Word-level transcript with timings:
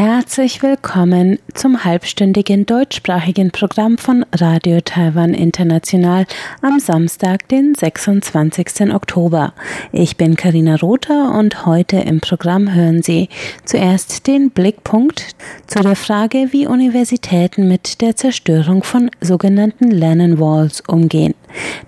Herzlich 0.00 0.62
willkommen 0.62 1.40
zum 1.54 1.82
halbstündigen 1.82 2.66
deutschsprachigen 2.66 3.50
Programm 3.50 3.98
von 3.98 4.24
Radio 4.32 4.80
Taiwan 4.80 5.34
International 5.34 6.24
am 6.62 6.78
Samstag, 6.78 7.48
den 7.48 7.74
26. 7.74 8.94
Oktober. 8.94 9.54
Ich 9.90 10.16
bin 10.16 10.36
Karina 10.36 10.76
Rother 10.76 11.34
und 11.36 11.66
heute 11.66 11.96
im 11.96 12.20
Programm 12.20 12.72
hören 12.72 13.02
Sie 13.02 13.28
zuerst 13.64 14.28
den 14.28 14.50
Blickpunkt 14.50 15.34
zu 15.66 15.80
der 15.80 15.96
Frage, 15.96 16.52
wie 16.52 16.68
Universitäten 16.68 17.66
mit 17.66 18.00
der 18.00 18.14
Zerstörung 18.14 18.84
von 18.84 19.10
sogenannten 19.20 19.90
Lennon 19.90 20.38
Walls 20.38 20.80
umgehen. 20.86 21.34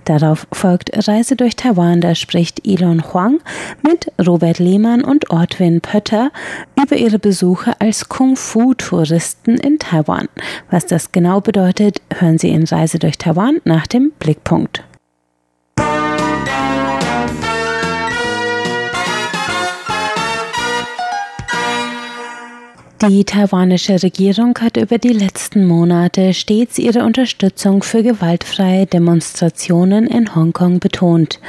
Darauf 0.05 0.49
folgt 0.51 1.07
Reise 1.07 1.37
durch 1.37 1.55
Taiwan, 1.55 2.01
da 2.01 2.17
spricht 2.17 2.67
Elon 2.67 3.13
Huang 3.13 3.41
mit 3.83 4.11
Robert 4.27 4.59
Lehmann 4.59 5.05
und 5.05 5.31
Ortwin 5.31 5.81
Pötter 5.81 6.33
über 6.83 6.97
ihre 6.97 7.19
Besuche 7.19 7.79
als 7.79 8.00
Kung-Fu-Touristen 8.09 9.57
in 9.57 9.79
Taiwan. 9.79 10.29
Was 10.71 10.87
das 10.87 11.13
genau 11.13 11.41
bedeutet, 11.41 12.01
hören 12.15 12.39
Sie 12.39 12.51
in 12.51 12.65
Reise 12.65 12.99
durch 12.99 13.19
Taiwan 13.19 13.61
nach 13.65 13.87
dem 13.87 14.13
Blickpunkt. 14.19 14.85
Die 23.03 23.25
taiwanische 23.25 24.03
Regierung 24.03 24.59
hat 24.61 24.77
über 24.77 24.99
die 24.99 25.15
letzten 25.15 25.67
Monate 25.67 26.35
stets 26.35 26.79
ihre 26.79 27.03
Unterstützung 27.03 27.83
für 27.83 28.03
gewaltfreie 28.03 28.85
Demonstrationen 28.85 30.07
in 30.07 30.35
Hongkong 30.35 30.81
betont. 30.81 31.41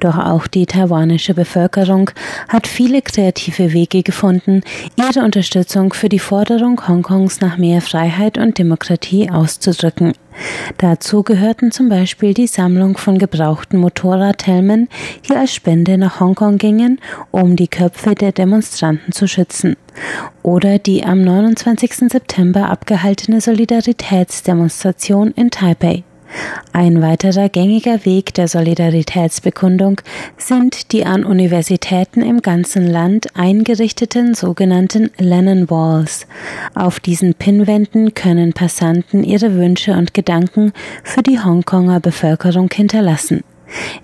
Doch 0.00 0.18
auch 0.18 0.46
die 0.46 0.66
taiwanische 0.66 1.32
Bevölkerung 1.32 2.10
hat 2.50 2.66
viele 2.66 3.00
kreative 3.00 3.72
Wege 3.72 4.02
gefunden, 4.02 4.60
ihre 4.96 5.24
Unterstützung 5.24 5.94
für 5.94 6.10
die 6.10 6.18
Forderung 6.18 6.86
Hongkongs 6.86 7.40
nach 7.40 7.56
mehr 7.56 7.80
Freiheit 7.80 8.36
und 8.36 8.58
Demokratie 8.58 9.30
auszudrücken. 9.30 10.12
Dazu 10.78 11.22
gehörten 11.22 11.72
zum 11.72 11.88
Beispiel 11.88 12.34
die 12.34 12.46
Sammlung 12.46 12.96
von 12.96 13.18
gebrauchten 13.18 13.78
Motorradhelmen, 13.78 14.88
die 15.28 15.34
als 15.34 15.54
Spende 15.54 15.98
nach 15.98 16.20
Hongkong 16.20 16.58
gingen, 16.58 17.00
um 17.30 17.56
die 17.56 17.68
Köpfe 17.68 18.14
der 18.14 18.32
Demonstranten 18.32 19.12
zu 19.12 19.26
schützen. 19.26 19.76
Oder 20.42 20.78
die 20.78 21.04
am 21.04 21.22
29. 21.22 22.10
September 22.10 22.70
abgehaltene 22.70 23.40
Solidaritätsdemonstration 23.40 25.32
in 25.32 25.50
Taipei. 25.50 26.04
Ein 26.72 27.02
weiterer 27.02 27.48
gängiger 27.48 28.04
Weg 28.04 28.32
der 28.34 28.46
Solidaritätsbekundung 28.46 30.00
sind 30.36 30.92
die 30.92 31.04
an 31.04 31.24
Universitäten 31.24 32.22
im 32.22 32.42
ganzen 32.42 32.86
Land 32.86 33.36
eingerichteten 33.36 34.34
sogenannten 34.34 35.10
Lennon 35.18 35.68
Walls. 35.68 36.26
Auf 36.74 37.00
diesen 37.00 37.34
Pinnwänden 37.34 38.14
können 38.14 38.52
Passanten 38.52 39.24
ihre 39.24 39.56
Wünsche 39.56 39.92
und 39.92 40.14
Gedanken 40.14 40.72
für 41.02 41.22
die 41.22 41.40
Hongkonger 41.40 41.98
Bevölkerung 41.98 42.70
hinterlassen. 42.72 43.42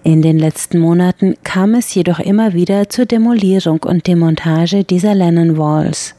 In 0.02 0.22
den 0.22 0.38
letzten 0.38 0.80
Monaten 0.80 1.36
kam 1.44 1.74
es 1.74 1.94
jedoch 1.94 2.18
immer 2.18 2.52
wieder 2.52 2.88
zur 2.88 3.06
Demolierung 3.06 3.82
und 3.84 4.06
Demontage 4.06 4.84
dieser 4.84 5.14
Lennon 5.14 5.56
Walls. 5.56 6.15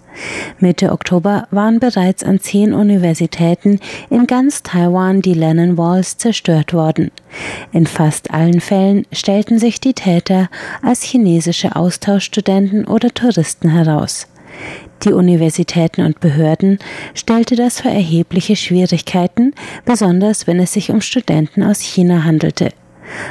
Mitte 0.59 0.91
Oktober 0.91 1.47
waren 1.51 1.79
bereits 1.79 2.23
an 2.23 2.39
zehn 2.39 2.73
Universitäten 2.73 3.79
in 4.09 4.27
ganz 4.27 4.63
Taiwan 4.63 5.21
die 5.21 5.33
Lennon 5.33 5.77
Walls 5.77 6.17
zerstört 6.17 6.73
worden. 6.73 7.11
In 7.71 7.85
fast 7.85 8.31
allen 8.31 8.61
Fällen 8.61 9.05
stellten 9.11 9.59
sich 9.59 9.79
die 9.79 9.93
Täter 9.93 10.49
als 10.81 11.03
chinesische 11.03 11.75
Austauschstudenten 11.75 12.85
oder 12.85 13.13
Touristen 13.13 13.69
heraus. 13.69 14.27
Die 15.03 15.13
Universitäten 15.13 16.01
und 16.01 16.19
Behörden 16.19 16.79
stellte 17.13 17.55
das 17.55 17.81
für 17.81 17.89
erhebliche 17.89 18.55
Schwierigkeiten, 18.55 19.53
besonders 19.85 20.47
wenn 20.47 20.59
es 20.59 20.73
sich 20.73 20.89
um 20.89 21.01
Studenten 21.01 21.61
aus 21.61 21.81
China 21.81 22.23
handelte. 22.23 22.69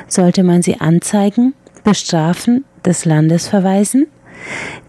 Sollte 0.06 0.44
man 0.44 0.62
sie 0.62 0.80
anzeigen, 0.80 1.54
bestrafen, 1.82 2.64
des 2.84 3.04
Landes 3.04 3.48
verweisen? 3.48 4.06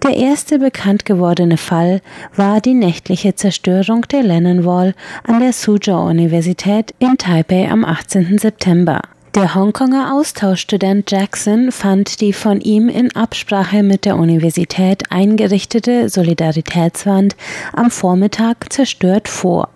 Der 0.03 0.15
erste 0.15 0.59
bekannt 0.59 1.05
gewordene 1.05 1.57
Fall 1.57 2.01
war 2.35 2.61
die 2.61 2.73
nächtliche 2.73 3.35
Zerstörung 3.35 4.01
der 4.11 4.23
Lennon 4.23 4.65
Wall 4.65 4.93
an 5.23 5.39
der 5.39 5.53
Suzhou 5.53 6.07
Universität 6.07 6.93
in 6.99 7.17
Taipei 7.17 7.69
am 7.69 7.83
18. 7.83 8.37
September. 8.37 9.01
Der 9.35 9.53
Hongkonger 9.53 10.15
Austauschstudent 10.15 11.11
Jackson 11.11 11.71
fand 11.71 12.21
die 12.21 12.33
von 12.33 12.59
ihm 12.61 12.89
in 12.89 13.15
Absprache 13.15 13.83
mit 13.83 14.05
der 14.05 14.17
Universität 14.17 15.11
eingerichtete 15.11 16.09
Solidaritätswand 16.09 17.35
am 17.73 17.91
Vormittag 17.91 18.71
zerstört 18.71 19.27
vor. 19.27 19.69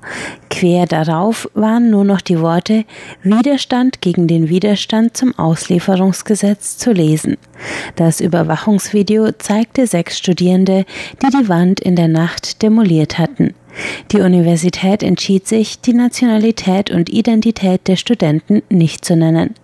Quer 0.50 0.88
darauf 0.88 1.50
waren 1.54 1.92
nur 1.92 2.06
noch 2.06 2.22
die 2.22 2.40
Worte 2.40 2.86
Widerstand 3.24 4.02
gegen 4.02 4.28
den 4.28 4.50
Widerstand 4.50 5.16
zum 5.16 5.38
Auslieferungsgesetz 5.38 6.78
zu 6.78 6.92
lesen. 6.92 7.38
Das 7.96 8.20
Überwachungsvideo 8.20 9.32
zeigte 9.34 9.86
sechs 9.86 10.18
Studierende, 10.18 10.86
die 11.22 11.38
die 11.38 11.50
Wand 11.50 11.80
in 11.80 11.96
der 11.96 12.08
Nacht 12.08 12.62
demoliert 12.64 13.20
hatten. 13.20 13.54
Die 14.12 14.20
Universität 14.20 15.04
entschied 15.04 15.48
sich, 15.48 15.80
die 15.80 15.94
Nationalität 15.94 16.92
und 16.92 17.10
Identität 17.10 17.88
der 17.88 17.96
Studenten 17.96 18.62
nicht 18.70 19.06
zu 19.06 19.16
nennen. 19.16 19.56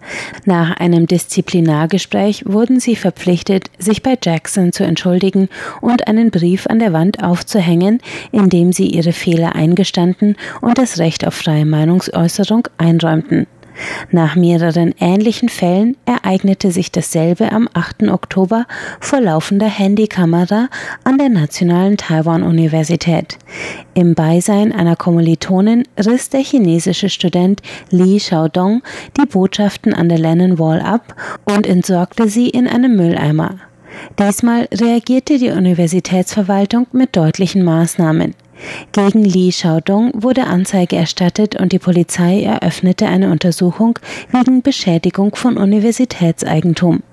Nach 0.45 0.77
einem 0.77 1.07
Disziplinargespräch 1.07 2.45
wurden 2.45 2.79
sie 2.79 2.95
verpflichtet, 2.95 3.69
sich 3.77 4.03
bei 4.03 4.17
Jackson 4.21 4.71
zu 4.71 4.83
entschuldigen 4.83 5.49
und 5.81 6.07
einen 6.07 6.31
Brief 6.31 6.67
an 6.67 6.79
der 6.79 6.93
Wand 6.93 7.23
aufzuhängen, 7.23 7.99
in 8.31 8.49
dem 8.49 8.71
sie 8.71 8.87
ihre 8.87 9.13
Fehler 9.13 9.55
eingestanden 9.55 10.35
und 10.61 10.77
das 10.77 10.97
Recht 10.99 11.27
auf 11.27 11.33
freie 11.33 11.65
Meinungsäußerung 11.65 12.67
einräumten. 12.77 13.47
Nach 14.11 14.35
mehreren 14.35 14.93
ähnlichen 14.99 15.49
Fällen 15.49 15.97
ereignete 16.05 16.71
sich 16.71 16.91
dasselbe 16.91 17.51
am 17.51 17.67
8. 17.73 18.03
Oktober 18.09 18.65
vor 18.99 19.21
laufender 19.21 19.67
Handykamera 19.67 20.69
an 21.03 21.17
der 21.17 21.29
Nationalen 21.29 21.97
Taiwan-Universität. 21.97 23.37
Im 23.93 24.15
Beisein 24.15 24.71
einer 24.71 24.95
Kommilitonin 24.95 25.83
riss 25.97 26.29
der 26.29 26.41
chinesische 26.41 27.09
Student 27.09 27.61
Li 27.89 28.17
Xiaodong 28.17 28.81
die 29.19 29.25
Botschaften 29.25 29.93
an 29.93 30.09
der 30.09 30.19
Lennon 30.19 30.59
Wall 30.59 30.81
ab 30.81 31.15
und 31.45 31.67
entsorgte 31.67 32.29
sie 32.29 32.49
in 32.49 32.67
einem 32.67 32.95
Mülleimer. 32.95 33.55
Diesmal 34.19 34.67
reagierte 34.73 35.37
die 35.37 35.49
Universitätsverwaltung 35.49 36.87
mit 36.91 37.15
deutlichen 37.15 37.63
Maßnahmen. 37.63 38.35
Gegen 38.91 39.23
Li 39.23 39.49
Xiaodong 39.49 40.11
wurde 40.15 40.47
Anzeige 40.47 40.95
erstattet 40.95 41.55
und 41.55 41.71
die 41.71 41.79
Polizei 41.79 42.43
eröffnete 42.43 43.07
eine 43.07 43.31
Untersuchung 43.31 43.99
wegen 44.31 44.61
Beschädigung 44.61 45.35
von 45.35 45.57
Universitätseigentum. 45.57 47.03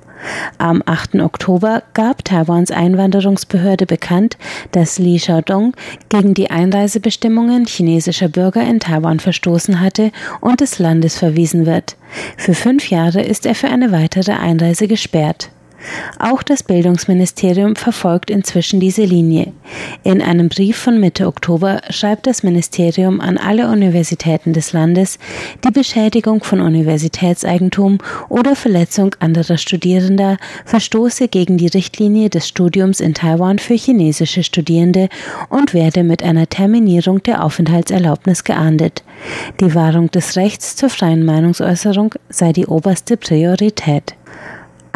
Am 0.58 0.82
8. 0.86 1.16
Oktober 1.16 1.82
gab 1.92 2.24
Taiwans 2.24 2.70
Einwanderungsbehörde 2.70 3.86
bekannt, 3.86 4.38
dass 4.72 4.98
Li 4.98 5.16
Xiaodong 5.18 5.74
gegen 6.08 6.34
die 6.34 6.50
Einreisebestimmungen 6.50 7.66
chinesischer 7.66 8.28
Bürger 8.28 8.62
in 8.62 8.80
Taiwan 8.80 9.20
verstoßen 9.20 9.80
hatte 9.80 10.12
und 10.40 10.60
des 10.60 10.78
Landes 10.78 11.18
verwiesen 11.18 11.66
wird. 11.66 11.96
Für 12.36 12.54
fünf 12.54 12.90
Jahre 12.90 13.22
ist 13.22 13.44
er 13.46 13.54
für 13.54 13.68
eine 13.68 13.92
weitere 13.92 14.32
Einreise 14.32 14.88
gesperrt. 14.88 15.50
Auch 16.18 16.42
das 16.42 16.62
Bildungsministerium 16.62 17.76
verfolgt 17.76 18.30
inzwischen 18.30 18.80
diese 18.80 19.04
Linie. 19.04 19.52
In 20.02 20.22
einem 20.22 20.48
Brief 20.48 20.76
von 20.76 21.00
Mitte 21.00 21.26
Oktober 21.26 21.80
schreibt 21.90 22.26
das 22.26 22.42
Ministerium 22.42 23.20
an 23.20 23.38
alle 23.38 23.68
Universitäten 23.68 24.52
des 24.52 24.72
Landes, 24.72 25.18
die 25.64 25.70
Beschädigung 25.70 26.42
von 26.42 26.60
Universitätseigentum 26.60 27.98
oder 28.28 28.56
Verletzung 28.56 29.14
anderer 29.20 29.58
Studierender 29.58 30.36
verstoße 30.64 31.28
gegen 31.28 31.58
die 31.58 31.68
Richtlinie 31.68 32.30
des 32.30 32.48
Studiums 32.48 33.00
in 33.00 33.14
Taiwan 33.14 33.58
für 33.58 33.74
chinesische 33.74 34.42
Studierende 34.42 35.08
und 35.48 35.74
werde 35.74 36.04
mit 36.04 36.22
einer 36.22 36.48
Terminierung 36.48 37.22
der 37.22 37.44
Aufenthaltserlaubnis 37.44 38.44
geahndet. 38.44 39.04
Die 39.60 39.74
Wahrung 39.74 40.10
des 40.10 40.36
Rechts 40.36 40.76
zur 40.76 40.90
freien 40.90 41.24
Meinungsäußerung 41.24 42.14
sei 42.28 42.52
die 42.52 42.66
oberste 42.66 43.16
Priorität. 43.16 44.14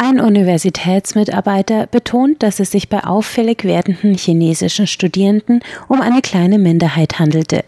Ein 0.01 0.21
Universitätsmitarbeiter 0.21 1.85
betont, 1.85 2.41
dass 2.41 2.61
es 2.61 2.71
sich 2.71 2.87
bei 2.87 3.03
auffällig 3.03 3.65
werdenden 3.65 4.13
chinesischen 4.13 4.87
Studierenden 4.87 5.59
um 5.89 5.99
eine 5.99 6.21
kleine 6.21 6.57
Minderheit 6.57 7.19
handelte. 7.19 7.65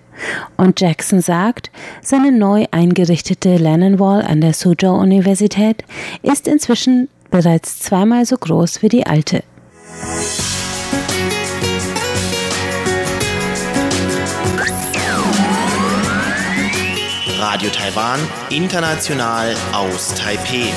Und 0.56 0.80
Jackson 0.80 1.20
sagt, 1.20 1.72
seine 2.02 2.32
neu 2.32 2.68
eingerichtete 2.72 3.58
Lennon 3.58 4.00
Wall 4.00 4.22
an 4.22 4.40
der 4.40 4.54
Suzhou 4.54 4.94
Universität 4.94 5.84
ist 6.24 6.48
inzwischen 6.48 7.10
bereits 7.32 7.80
zweimal 7.80 8.26
so 8.26 8.38
groß 8.38 8.82
wie 8.82 8.88
die 8.88 9.06
alte. 9.06 9.44
Radio 17.42 17.70
Taiwan, 17.72 18.22
international 18.50 19.54
aus 19.74 20.14
Taipeh. 20.16 20.72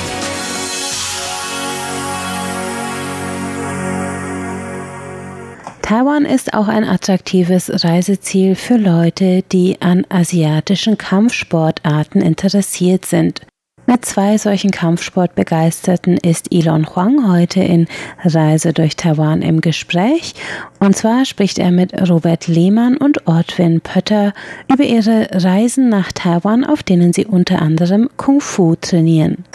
Taiwan 5.85 6.25
ist 6.25 6.55
auch 6.55 6.67
ein 6.67 6.83
attraktives 6.83 7.83
Reiseziel 7.83 8.55
für 8.55 8.75
Leute, 8.75 9.43
die 9.51 9.83
an 9.83 10.03
asiatischen 10.09 10.97
Kampfsportarten 10.97 12.23
interessiert 12.23 13.05
sind. 13.05 13.41
Mit 13.85 14.03
zwei 14.03 14.39
solchen 14.39 14.71
Kampfsportbegeisterten 14.71 16.17
ist 16.17 16.51
Elon 16.51 16.87
Huang 16.87 17.31
heute 17.31 17.59
in 17.61 17.87
Reise 18.23 18.73
durch 18.73 18.95
Taiwan 18.95 19.43
im 19.43 19.61
Gespräch. 19.61 20.33
Und 20.79 20.97
zwar 20.97 21.23
spricht 21.23 21.59
er 21.59 21.69
mit 21.69 21.93
Robert 22.09 22.47
Lehmann 22.47 22.97
und 22.97 23.27
Ortwin 23.27 23.79
Pötter 23.79 24.33
über 24.73 24.85
ihre 24.85 25.27
Reisen 25.33 25.89
nach 25.89 26.11
Taiwan, 26.11 26.65
auf 26.65 26.81
denen 26.81 27.13
sie 27.13 27.27
unter 27.27 27.61
anderem 27.61 28.09
Kung 28.17 28.41
Fu 28.41 28.73
trainieren. 28.73 29.45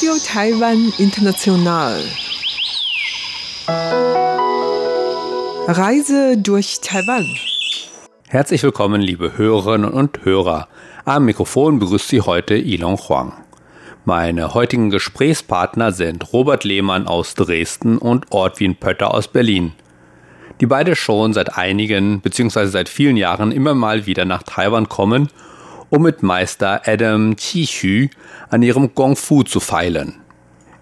Radio 0.00 0.14
Taiwan 0.24 0.94
International. 0.96 2.02
Reise 5.68 6.38
durch 6.38 6.80
Taiwan. 6.80 7.26
Herzlich 8.26 8.62
willkommen, 8.62 9.02
liebe 9.02 9.36
Hörerinnen 9.36 9.90
und 9.90 10.24
Hörer. 10.24 10.68
Am 11.04 11.26
Mikrofon 11.26 11.80
begrüßt 11.80 12.08
Sie 12.08 12.22
heute 12.22 12.54
Ilon 12.54 12.96
Huang. 12.96 13.34
Meine 14.06 14.54
heutigen 14.54 14.88
Gesprächspartner 14.88 15.92
sind 15.92 16.32
Robert 16.32 16.64
Lehmann 16.64 17.06
aus 17.06 17.34
Dresden 17.34 17.98
und 17.98 18.32
Ortwin 18.32 18.76
Pötter 18.76 19.12
aus 19.12 19.28
Berlin, 19.28 19.72
die 20.62 20.66
beide 20.66 20.96
schon 20.96 21.34
seit 21.34 21.58
einigen 21.58 22.22
bzw. 22.22 22.68
seit 22.68 22.88
vielen 22.88 23.18
Jahren 23.18 23.52
immer 23.52 23.74
mal 23.74 24.06
wieder 24.06 24.24
nach 24.24 24.44
Taiwan 24.44 24.88
kommen 24.88 25.28
um 25.90 26.02
mit 26.02 26.22
Meister 26.22 26.82
Adam 26.86 27.36
Qixu 27.36 28.08
an 28.48 28.62
ihrem 28.62 28.94
Gong 28.94 29.16
Fu 29.16 29.42
zu 29.42 29.60
feilen. 29.60 30.14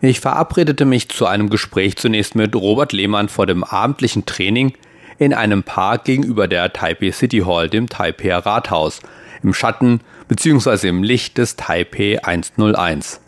Ich 0.00 0.20
verabredete 0.20 0.84
mich 0.84 1.08
zu 1.08 1.26
einem 1.26 1.50
Gespräch 1.50 1.96
zunächst 1.96 2.36
mit 2.36 2.54
Robert 2.54 2.92
Lehmann 2.92 3.28
vor 3.28 3.46
dem 3.46 3.64
abendlichen 3.64 4.26
Training 4.26 4.74
in 5.18 5.34
einem 5.34 5.64
Park 5.64 6.04
gegenüber 6.04 6.46
der 6.46 6.72
Taipei 6.72 7.10
City 7.10 7.40
Hall, 7.40 7.68
dem 7.68 7.88
Taipei 7.88 8.32
Rathaus, 8.32 9.00
im 9.42 9.52
Schatten 9.54 10.00
bzw. 10.28 10.88
im 10.88 11.02
Licht 11.02 11.38
des 11.38 11.56
Taipei 11.56 12.22
101. 12.22 13.20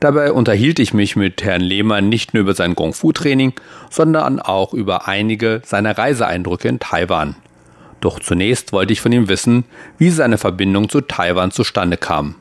Dabei 0.00 0.32
unterhielt 0.32 0.80
ich 0.80 0.92
mich 0.92 1.16
mit 1.16 1.42
Herrn 1.42 1.62
Lehmann 1.62 2.10
nicht 2.10 2.34
nur 2.34 2.42
über 2.42 2.54
sein 2.54 2.74
Gong 2.74 2.92
Fu 2.92 3.12
Training, 3.12 3.54
sondern 3.90 4.40
auch 4.40 4.74
über 4.74 5.08
einige 5.08 5.62
seiner 5.64 5.96
Reiseeindrücke 5.96 6.68
in 6.68 6.80
Taiwan. 6.80 7.36
Doch 8.04 8.20
zunächst 8.20 8.74
wollte 8.74 8.92
ich 8.92 9.00
von 9.00 9.12
ihm 9.12 9.28
wissen, 9.28 9.64
wie 9.96 10.10
seine 10.10 10.36
Verbindung 10.36 10.90
zu 10.90 11.00
Taiwan 11.00 11.50
zustande 11.50 11.96
kam. 11.96 12.34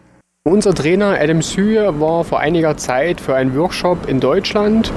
Unser 0.45 0.75
Trainer 0.75 1.17
Adam 1.17 1.41
Sü 1.41 1.77
war 2.01 2.25
vor 2.25 2.41
einiger 2.41 2.75
Zeit 2.75 3.21
für 3.21 3.33
einen 3.35 3.55
Workshop 3.55 4.09
in 4.09 4.19
Deutschland. 4.19 4.91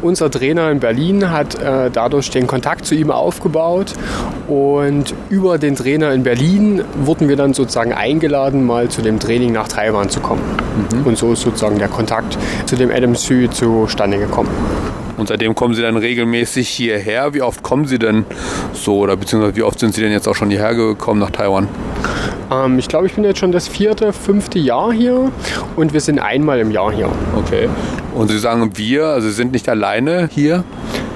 Unser 0.00 0.30
Trainer 0.30 0.70
in 0.70 0.80
Berlin 0.80 1.30
hat 1.30 1.56
äh, 1.56 1.90
dadurch 1.90 2.30
den 2.30 2.46
Kontakt 2.46 2.86
zu 2.86 2.94
ihm 2.94 3.10
aufgebaut 3.10 3.92
und 4.48 5.12
über 5.28 5.58
den 5.58 5.76
Trainer 5.76 6.12
in 6.12 6.22
Berlin 6.22 6.82
wurden 7.04 7.28
wir 7.28 7.36
dann 7.36 7.52
sozusagen 7.52 7.92
eingeladen, 7.92 8.64
mal 8.64 8.88
zu 8.88 9.02
dem 9.02 9.20
Training 9.20 9.52
nach 9.52 9.68
Taiwan 9.68 10.08
zu 10.08 10.20
kommen. 10.20 10.40
Mhm. 10.94 11.06
Und 11.08 11.18
so 11.18 11.34
ist 11.34 11.42
sozusagen 11.42 11.78
der 11.78 11.88
Kontakt 11.88 12.38
zu 12.64 12.74
dem 12.76 12.90
Adam 12.90 13.16
Sü 13.16 13.50
zustande 13.50 14.16
gekommen. 14.16 14.48
Und 15.16 15.28
seitdem 15.28 15.54
kommen 15.54 15.74
Sie 15.74 15.82
dann 15.82 15.96
regelmäßig 15.96 16.68
hierher. 16.68 17.34
Wie 17.34 17.42
oft 17.42 17.62
kommen 17.62 17.86
Sie 17.86 17.98
denn 17.98 18.24
so 18.72 18.98
oder 18.98 19.16
beziehungsweise 19.16 19.56
wie 19.56 19.62
oft 19.62 19.78
sind 19.78 19.94
Sie 19.94 20.02
denn 20.02 20.12
jetzt 20.12 20.28
auch 20.28 20.34
schon 20.34 20.50
hierher 20.50 20.74
gekommen 20.74 21.20
nach 21.20 21.30
Taiwan? 21.30 21.68
Ähm, 22.50 22.78
ich 22.78 22.88
glaube, 22.88 23.06
ich 23.06 23.14
bin 23.14 23.24
jetzt 23.24 23.38
schon 23.38 23.52
das 23.52 23.68
vierte, 23.68 24.12
fünfte 24.12 24.58
Jahr 24.58 24.92
hier 24.92 25.30
und 25.76 25.92
wir 25.92 26.00
sind 26.00 26.18
einmal 26.18 26.60
im 26.60 26.70
Jahr 26.70 26.92
hier. 26.92 27.08
Okay. 27.36 27.68
Und 28.14 28.28
Sie 28.28 28.38
sagen 28.38 28.70
wir, 28.76 29.06
also 29.06 29.28
sind 29.30 29.52
nicht 29.52 29.68
alleine 29.68 30.28
hier? 30.32 30.64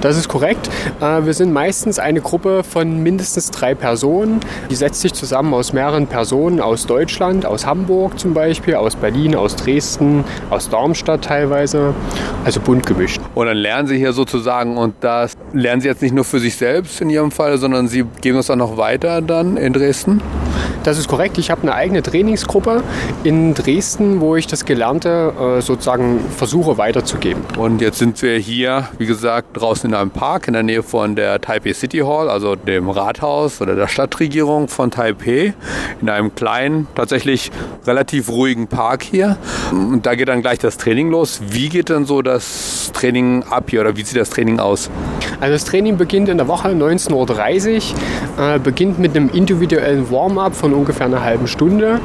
Das 0.01 0.17
ist 0.17 0.27
korrekt. 0.27 0.69
Äh, 0.99 1.25
wir 1.25 1.33
sind 1.33 1.53
meistens 1.53 1.99
eine 1.99 2.21
Gruppe 2.21 2.63
von 2.63 3.03
mindestens 3.03 3.51
drei 3.51 3.75
Personen. 3.75 4.39
Die 4.71 4.75
setzt 4.75 5.01
sich 5.01 5.13
zusammen 5.13 5.53
aus 5.53 5.73
mehreren 5.73 6.07
Personen 6.07 6.59
aus 6.59 6.87
Deutschland, 6.87 7.45
aus 7.45 7.67
Hamburg 7.67 8.19
zum 8.19 8.33
Beispiel, 8.33 8.75
aus 8.75 8.95
Berlin, 8.95 9.35
aus 9.35 9.55
Dresden, 9.55 10.23
aus 10.49 10.69
Darmstadt 10.69 11.23
teilweise. 11.23 11.93
Also 12.43 12.59
bunt 12.59 12.87
gemischt. 12.87 13.21
Und 13.35 13.45
dann 13.45 13.57
lernen 13.57 13.87
Sie 13.87 13.97
hier 13.97 14.13
sozusagen 14.13 14.77
und 14.77 14.95
das 15.01 15.33
lernen 15.53 15.81
Sie 15.81 15.87
jetzt 15.87 16.01
nicht 16.01 16.15
nur 16.15 16.23
für 16.23 16.39
sich 16.39 16.55
selbst 16.55 16.99
in 16.99 17.11
Ihrem 17.11 17.29
Fall, 17.29 17.59
sondern 17.59 17.87
Sie 17.87 18.03
geben 18.21 18.39
es 18.39 18.49
auch 18.49 18.55
noch 18.55 18.77
weiter 18.77 19.21
dann 19.21 19.55
in 19.55 19.71
Dresden? 19.71 20.19
Das 20.83 20.97
ist 20.97 21.07
korrekt. 21.07 21.37
Ich 21.37 21.51
habe 21.51 21.61
eine 21.61 21.75
eigene 21.75 22.01
Trainingsgruppe 22.01 22.83
in 23.23 23.53
Dresden, 23.53 24.19
wo 24.19 24.35
ich 24.35 24.47
das 24.47 24.65
Gelernte 24.65 25.33
äh, 25.57 25.61
sozusagen 25.61 26.19
versuche 26.35 26.77
weiterzugeben. 26.77 27.43
Und 27.57 27.81
jetzt 27.81 27.99
sind 27.99 28.21
wir 28.21 28.37
hier, 28.37 28.87
wie 28.97 29.05
gesagt, 29.05 29.49
draußen 29.53 29.89
in 29.89 29.95
einem 29.95 30.09
Park 30.09 30.47
in 30.47 30.53
der 30.53 30.63
Nähe 30.63 30.81
von 30.81 31.15
der 31.15 31.39
Taipei 31.39 31.73
City 31.73 31.99
Hall, 31.99 32.29
also 32.29 32.55
dem 32.55 32.89
Rathaus 32.89 33.61
oder 33.61 33.75
der 33.75 33.87
Stadtregierung 33.87 34.67
von 34.67 34.89
Taipei, 34.89 35.53
in 36.01 36.09
einem 36.09 36.33
kleinen, 36.33 36.87
tatsächlich 36.95 37.51
relativ 37.85 38.29
ruhigen 38.29 38.67
Park 38.67 39.03
hier. 39.03 39.37
Und 39.71 40.05
da 40.05 40.15
geht 40.15 40.29
dann 40.29 40.41
gleich 40.41 40.59
das 40.59 40.77
Training 40.77 41.11
los. 41.11 41.41
Wie 41.47 41.69
geht 41.69 41.89
denn 41.89 42.05
so 42.05 42.21
das 42.21 42.91
Training 42.93 43.43
ab 43.49 43.69
hier 43.69 43.81
oder 43.81 43.95
wie 43.95 44.03
sieht 44.03 44.19
das 44.19 44.29
Training 44.29 44.59
aus? 44.59 44.89
Also 45.39 45.53
das 45.53 45.65
Training 45.65 45.97
beginnt 45.97 46.29
in 46.29 46.37
der 46.37 46.47
Woche 46.47 46.69
19.30 46.69 47.93
Uhr, 48.37 48.55
äh, 48.55 48.59
beginnt 48.59 48.99
mit 48.99 49.15
einem 49.15 49.29
individuellen 49.29 50.09
Warm-up 50.11 50.50
von 50.53 50.73
ungefähr 50.73 51.07
einer 51.07 51.23
halben 51.23 51.47
Stunde 51.47 51.99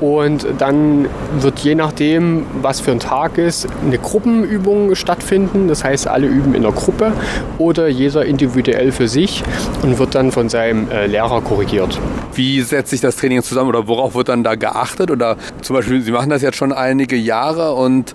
und 0.00 0.46
dann 0.58 1.08
wird 1.38 1.60
je 1.60 1.74
nachdem, 1.74 2.46
was 2.60 2.80
für 2.80 2.90
ein 2.90 3.00
Tag 3.00 3.38
ist, 3.38 3.66
eine 3.84 3.98
Gruppenübung 3.98 4.94
stattfinden. 4.94 5.68
Das 5.68 5.84
heißt, 5.84 6.08
alle 6.08 6.26
üben 6.26 6.54
in 6.54 6.62
der 6.62 6.72
Gruppe 6.72 7.12
oder 7.58 7.88
jeder 7.88 8.24
individuell 8.26 8.92
für 8.92 9.08
sich 9.08 9.42
und 9.82 9.98
wird 9.98 10.14
dann 10.14 10.32
von 10.32 10.48
seinem 10.48 10.90
äh, 10.90 11.06
Lehrer 11.06 11.40
korrigiert. 11.40 11.98
Wie 12.34 12.60
setzt 12.62 12.90
sich 12.90 13.00
das 13.00 13.16
Training 13.16 13.42
zusammen 13.42 13.68
oder 13.68 13.86
worauf 13.86 14.14
wird 14.14 14.28
dann 14.28 14.44
da 14.44 14.56
geachtet? 14.56 15.10
Oder 15.10 15.36
zum 15.62 15.76
Beispiel, 15.76 16.02
Sie 16.02 16.10
machen 16.10 16.30
das 16.30 16.42
jetzt 16.42 16.56
schon 16.56 16.72
einige 16.72 17.16
Jahre 17.16 17.72
und 17.72 18.12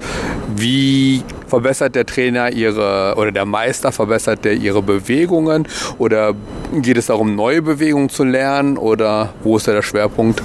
wie 0.56 1.24
verbessert 1.50 1.96
der 1.96 2.06
Trainer 2.06 2.52
ihre 2.52 3.16
oder 3.18 3.32
der 3.32 3.46
Meister 3.46 3.92
verbessert 3.92 4.46
der 4.46 4.54
ihre 4.54 4.82
Bewegungen 4.82 5.68
oder 5.98 6.34
geht 6.74 6.98
es 6.98 7.08
darum, 7.08 7.36
neue 7.36 7.62
Bewegungen 7.62 8.10
zu 8.10 8.24
lernen 8.24 8.78
oder 8.78 9.34
wo 9.44 9.58
ist 9.58 9.68
da 9.68 9.74
der 9.74 9.82
Schwerpunkt? 9.82 10.42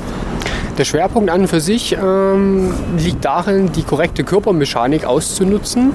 Der 0.77 0.85
Schwerpunkt 0.85 1.31
an 1.31 1.43
und 1.43 1.47
für 1.47 1.61
sich 1.61 1.97
ähm, 1.97 2.75
liegt 2.99 3.25
darin, 3.25 3.71
die 3.71 3.85
korrekte 3.85 4.25
Körpermechanik 4.25 5.05
auszunutzen 5.05 5.93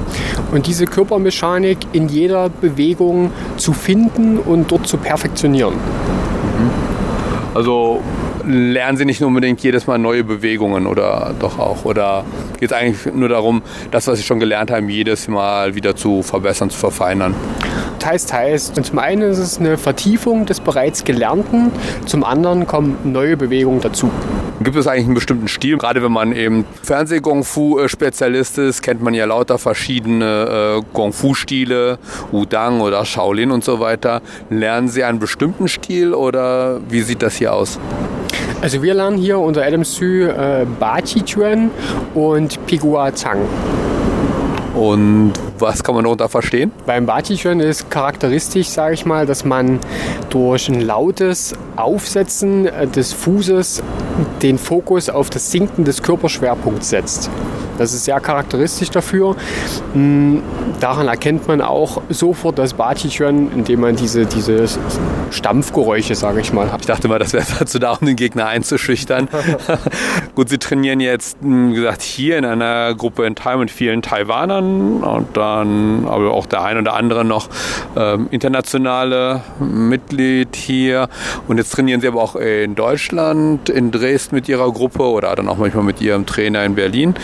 und 0.53 0.67
diese 0.67 0.85
Körpermechanik 0.85 1.79
in 1.91 2.07
jeder 2.07 2.47
Bewegung 2.49 3.31
zu 3.57 3.73
finden 3.73 4.37
und 4.37 4.71
dort 4.71 4.87
zu 4.87 4.95
perfektionieren. 4.95 5.73
Also 7.53 8.01
lernen 8.45 8.97
Sie 8.97 9.05
nicht 9.05 9.21
unbedingt 9.21 9.61
jedes 9.61 9.87
Mal 9.87 9.97
neue 9.97 10.23
Bewegungen 10.23 10.87
oder 10.87 11.33
doch 11.39 11.59
auch? 11.59 11.85
Oder 11.85 12.23
geht 12.59 12.71
es 12.71 12.77
eigentlich 12.77 13.13
nur 13.13 13.29
darum, 13.29 13.61
das, 13.91 14.07
was 14.07 14.17
Sie 14.17 14.23
schon 14.23 14.39
gelernt 14.39 14.71
haben, 14.71 14.89
jedes 14.89 15.27
Mal 15.27 15.75
wieder 15.75 15.95
zu 15.95 16.23
verbessern, 16.23 16.69
zu 16.69 16.77
verfeinern? 16.77 17.35
Teils, 17.99 18.25
teils. 18.25 18.71
Und 18.75 18.85
zum 18.85 18.99
einen 18.99 19.21
ist 19.23 19.39
es 19.39 19.59
eine 19.59 19.77
Vertiefung 19.77 20.45
des 20.45 20.59
bereits 20.59 21.03
Gelernten, 21.03 21.71
zum 22.05 22.23
anderen 22.23 22.65
kommen 22.65 22.97
neue 23.03 23.37
Bewegungen 23.37 23.81
dazu. 23.81 24.09
Gibt 24.61 24.75
es 24.75 24.87
eigentlich 24.87 25.05
einen 25.05 25.13
bestimmten 25.13 25.47
Stil? 25.47 25.77
Gerade 25.77 26.03
wenn 26.03 26.11
man 26.11 26.33
eben 26.33 26.65
Fernseh-Gong-Fu-Spezialist 26.83 28.57
ist, 28.57 28.81
kennt 28.81 29.01
man 29.01 29.13
ja 29.13 29.23
lauter 29.23 29.57
verschiedene 29.57 30.79
äh, 30.79 30.85
Gong-Fu-Stile, 30.93 31.97
Udang 32.33 32.81
oder 32.81 33.05
Shaolin 33.05 33.51
und 33.51 33.63
so 33.63 33.79
weiter. 33.79 34.21
Lernen 34.49 34.89
Sie 34.89 35.03
einen 35.05 35.19
bestimmten 35.19 35.69
Stil 35.69 36.13
oder 36.13 36.81
wie 36.89 37.01
sieht 37.01 37.21
das 37.21 37.37
hier 37.37 37.53
aus? 37.53 37.79
Also 38.61 38.83
wir 38.83 38.93
lernen 38.93 39.17
hier 39.17 39.39
unter 39.39 39.63
Adam 39.63 39.85
Sü 39.85 40.27
äh, 40.27 40.65
Ba 40.79 41.01
Chi 41.01 41.23
Chuan 41.23 41.71
und 42.13 42.65
Pigua 42.65 43.13
Zhang. 43.15 43.39
Und 44.75 45.33
was 45.57 45.83
kann 45.83 45.95
man 45.95 46.03
darunter 46.03 46.29
verstehen? 46.29 46.71
Beim 46.85 47.05
Bachichön 47.05 47.59
ist 47.59 47.89
charakteristisch, 47.89 48.67
sage 48.67 48.93
ich 48.93 49.05
mal, 49.05 49.25
dass 49.25 49.43
man 49.43 49.79
durch 50.29 50.69
ein 50.69 50.81
lautes 50.81 51.53
Aufsetzen 51.75 52.69
des 52.95 53.13
Fußes 53.13 53.81
den 54.41 54.57
Fokus 54.57 55.09
auf 55.09 55.29
das 55.29 55.51
Sinken 55.51 55.85
des 55.85 56.03
Körperschwerpunkts 56.03 56.89
setzt. 56.89 57.29
Das 57.79 57.93
ist 57.93 58.03
sehr 58.03 58.19
charakteristisch 58.19 58.89
dafür. 58.89 59.37
Hm, 59.93 60.43
daran 60.81 61.07
erkennt 61.07 61.47
man 61.47 61.61
auch 61.61 62.01
sofort 62.09 62.59
das 62.59 62.73
Batichön, 62.73 63.51
indem 63.53 63.79
man 63.79 63.95
diese, 63.95 64.25
diese 64.25 64.65
Stampfgeräusche, 65.31 66.13
sage 66.15 66.41
ich 66.41 66.51
mal, 66.51 66.73
hat. 66.73 66.81
Ich 66.81 66.87
dachte 66.87 67.07
mal, 67.07 67.19
das 67.19 67.31
wäre 67.31 67.45
dazu 67.57 67.79
da, 67.79 67.93
um 67.93 68.05
den 68.05 68.17
Gegner 68.17 68.47
einzuschüchtern. 68.47 69.29
Gut, 70.35 70.49
Sie 70.49 70.57
trainieren 70.57 70.99
jetzt, 70.99 71.37
wie 71.41 71.73
gesagt, 71.73 72.01
hier 72.01 72.37
in 72.37 72.43
einer 72.43 72.93
Gruppe 72.95 73.25
in 73.25 73.35
Thailand 73.35 73.61
mit 73.61 73.71
vielen 73.71 74.01
Taiwanern 74.01 75.01
und 75.01 75.37
dann 75.37 76.05
aber 76.05 76.33
auch 76.33 76.47
der 76.47 76.63
ein 76.63 76.77
oder 76.77 76.95
andere 76.95 77.23
noch 77.23 77.47
ähm, 77.95 78.27
internationale 78.31 79.41
Mitglied 79.59 80.55
hier. 80.55 81.07
Und 81.47 81.57
jetzt 81.57 81.71
trainieren 81.71 82.01
Sie 82.01 82.09
aber 82.09 82.21
auch 82.21 82.35
in 82.35 82.75
Deutschland, 82.75 83.69
in 83.69 83.91
Dresden 83.91 84.35
mit 84.35 84.49
Ihrer 84.49 84.69
Gruppe 84.71 85.03
oder 85.03 85.33
dann 85.35 85.47
auch 85.47 85.57
manchmal 85.57 85.85
mit 85.85 86.01
Ihrem 86.01 86.25
Trainer 86.25 86.65
in 86.65 86.75
Berlin. 86.75 87.15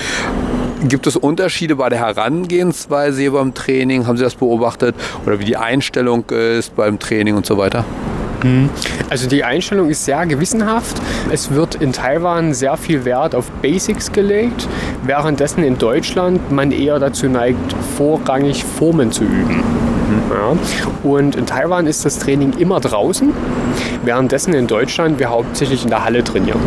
Gibt 0.84 1.08
es 1.08 1.16
Unterschiede 1.16 1.78
bei 1.78 1.90
der 1.90 2.00
Herangehensweise 2.00 3.32
beim 3.32 3.54
Training? 3.54 4.08
Haben 4.08 4.18
Sie 4.18 4.24
das 4.24 4.36
beobachtet? 4.36 4.96
Oder 5.26 5.40
wie 5.40 5.46
die 5.46 5.58
Einstellung 5.58 6.26
ist 6.30 6.76
beim 6.76 7.00
Training 7.00 7.36
und 7.36 7.46
so 7.46 7.58
weiter? 7.58 7.86
Mhm. 8.44 8.70
Also 9.10 9.28
die 9.28 9.44
Einstellung 9.44 9.90
ist 9.90 10.06
sehr 10.06 10.26
gewissenhaft. 10.26 10.98
Es 11.32 11.52
wird 11.52 11.76
in 11.76 11.94
Taiwan 11.94 12.54
sehr 12.54 12.78
viel 12.78 13.06
Wert 13.06 13.34
auf 13.36 13.50
Basics 13.62 14.12
gelegt, 14.12 14.68
währenddessen 15.04 15.64
in 15.64 15.78
Deutschland 15.78 16.52
man 16.52 16.72
eher 16.72 17.00
dazu 17.00 17.28
neigt, 17.28 17.76
vorrangig 17.98 18.64
Formen 18.64 19.12
zu 19.12 19.24
üben. 19.24 19.64
Ja. 20.30 20.56
Und 21.10 21.36
in 21.36 21.46
Taiwan 21.46 21.88
ist 21.88 22.06
das 22.06 22.20
Training 22.20 22.54
immer 22.60 22.80
draußen, 22.80 23.34
währenddessen 24.04 24.54
in 24.54 24.68
Deutschland 24.68 25.20
wir 25.20 25.30
hauptsächlich 25.30 25.84
in 25.84 25.90
der 25.90 26.06
Halle 26.06 26.24
trainieren. 26.24 26.60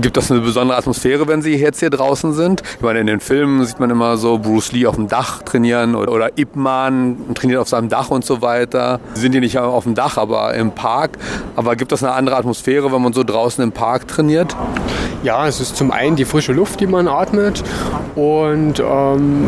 Gibt 0.00 0.16
das 0.16 0.30
eine 0.30 0.40
besondere 0.40 0.76
Atmosphäre, 0.76 1.28
wenn 1.28 1.40
Sie 1.40 1.54
jetzt 1.54 1.78
hier 1.78 1.90
draußen 1.90 2.32
sind? 2.32 2.62
Ich 2.76 2.82
meine, 2.82 2.98
in 2.98 3.06
den 3.06 3.20
Filmen 3.20 3.64
sieht 3.64 3.78
man 3.78 3.90
immer 3.90 4.16
so 4.16 4.38
Bruce 4.38 4.72
Lee 4.72 4.86
auf 4.86 4.96
dem 4.96 5.06
Dach 5.06 5.42
trainieren 5.42 5.94
oder, 5.94 6.10
oder 6.10 6.30
Ip 6.36 6.56
Man 6.56 7.16
trainiert 7.34 7.60
auf 7.60 7.68
seinem 7.68 7.88
Dach 7.88 8.10
und 8.10 8.24
so 8.24 8.42
weiter. 8.42 8.98
Sie 9.14 9.20
sind 9.20 9.32
hier 9.32 9.40
nicht 9.40 9.56
auf 9.56 9.84
dem 9.84 9.94
Dach, 9.94 10.18
aber 10.18 10.54
im 10.54 10.72
Park. 10.72 11.18
Aber 11.54 11.76
gibt 11.76 11.92
das 11.92 12.02
eine 12.02 12.12
andere 12.12 12.36
Atmosphäre, 12.36 12.92
wenn 12.92 13.02
man 13.02 13.12
so 13.12 13.22
draußen 13.22 13.62
im 13.62 13.70
Park 13.70 14.08
trainiert? 14.08 14.56
Ja, 15.22 15.46
es 15.46 15.60
ist 15.60 15.76
zum 15.76 15.92
einen 15.92 16.16
die 16.16 16.24
frische 16.24 16.52
Luft, 16.52 16.80
die 16.80 16.86
man 16.88 17.06
atmet 17.06 17.62
und 18.16 18.80
ähm, 18.80 19.46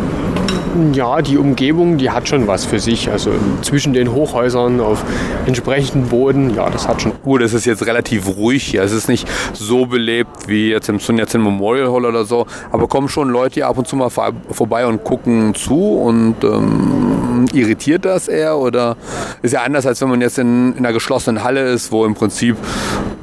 ja, 0.93 1.21
die 1.21 1.37
Umgebung, 1.37 1.97
die 1.97 2.11
hat 2.11 2.27
schon 2.27 2.47
was 2.47 2.65
für 2.65 2.79
sich. 2.79 3.09
Also 3.09 3.31
zwischen 3.61 3.93
den 3.93 4.11
Hochhäusern 4.11 4.79
auf 4.79 5.03
entsprechendem 5.45 6.09
Boden, 6.09 6.53
ja, 6.55 6.69
das 6.69 6.87
hat 6.87 7.01
schon. 7.01 7.13
Gut, 7.23 7.41
es 7.41 7.53
ist 7.53 7.65
jetzt 7.65 7.85
relativ 7.85 8.27
ruhig 8.27 8.63
hier. 8.63 8.83
Es 8.83 8.91
ist 8.91 9.07
nicht 9.07 9.27
so 9.53 9.85
belebt 9.85 10.36
wie 10.45 10.69
jetzt 10.69 10.89
im 10.89 10.99
Sun 10.99 11.17
Yat-sen 11.17 11.43
Memorial 11.43 11.91
Hall 11.91 12.05
oder 12.05 12.25
so, 12.25 12.45
aber 12.71 12.87
kommen 12.87 13.09
schon 13.09 13.29
Leute 13.29 13.55
hier 13.55 13.67
ab 13.67 13.77
und 13.77 13.87
zu 13.87 13.95
mal 13.95 14.09
vorbei 14.09 14.85
und 14.85 15.03
gucken 15.03 15.55
zu 15.55 15.97
und 15.97 16.43
ähm, 16.43 17.45
irritiert 17.53 18.05
das 18.05 18.27
eher 18.27 18.57
oder 18.57 18.97
ist 19.41 19.53
ja 19.53 19.63
anders, 19.63 19.85
als 19.85 20.01
wenn 20.01 20.09
man 20.09 20.21
jetzt 20.21 20.37
in, 20.37 20.73
in 20.73 20.79
einer 20.79 20.93
geschlossenen 20.93 21.43
Halle 21.43 21.69
ist, 21.69 21.91
wo 21.91 22.05
im 22.05 22.13
Prinzip 22.13 22.57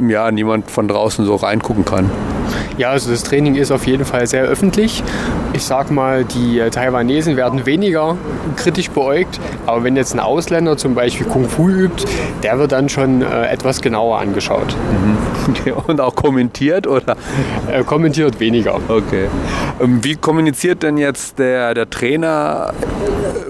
ja 0.09 0.31
niemand 0.31 0.71
von 0.71 0.89
draußen 0.89 1.25
so 1.25 1.37
reingucken 1.37 1.85
kann. 1.85 2.11
Ja, 2.77 2.91
also 2.91 3.11
das 3.11 3.23
Training 3.23 3.55
ist 3.55 3.71
auf 3.71 3.87
jeden 3.87 4.05
Fall 4.05 4.27
sehr 4.27 4.43
öffentlich. 4.43 5.03
Ich 5.53 5.63
sag 5.63 5.91
mal, 5.91 6.25
die 6.25 6.61
Taiwanesen 6.71 7.37
werden 7.37 7.67
weniger 7.67 8.17
kritisch 8.57 8.91
beäugt, 8.91 9.39
aber 9.67 9.85
wenn 9.85 9.95
jetzt 9.95 10.13
ein 10.15 10.21
Ausländer 10.21 10.77
zum 10.77 10.95
Beispiel 10.95 11.27
Kung 11.27 11.49
Fu 11.49 11.69
übt, 11.69 12.05
der 12.43 12.59
wird 12.59 12.73
dann 12.73 12.89
schon 12.89 13.23
äh, 13.23 13.47
etwas 13.47 13.81
genauer 13.81 14.19
angeschaut. 14.19 14.75
Mhm. 14.91 15.73
Und 15.87 16.01
auch 16.01 16.15
kommentiert 16.15 16.87
oder? 16.87 17.17
Äh, 17.71 17.85
kommentiert 17.85 18.41
weniger. 18.41 18.81
Okay. 18.89 19.29
Ähm, 19.81 20.03
wie 20.03 20.17
kommuniziert 20.17 20.83
denn 20.83 20.97
jetzt 20.97 21.39
der, 21.39 21.75
der 21.75 21.89
Trainer 21.89 22.73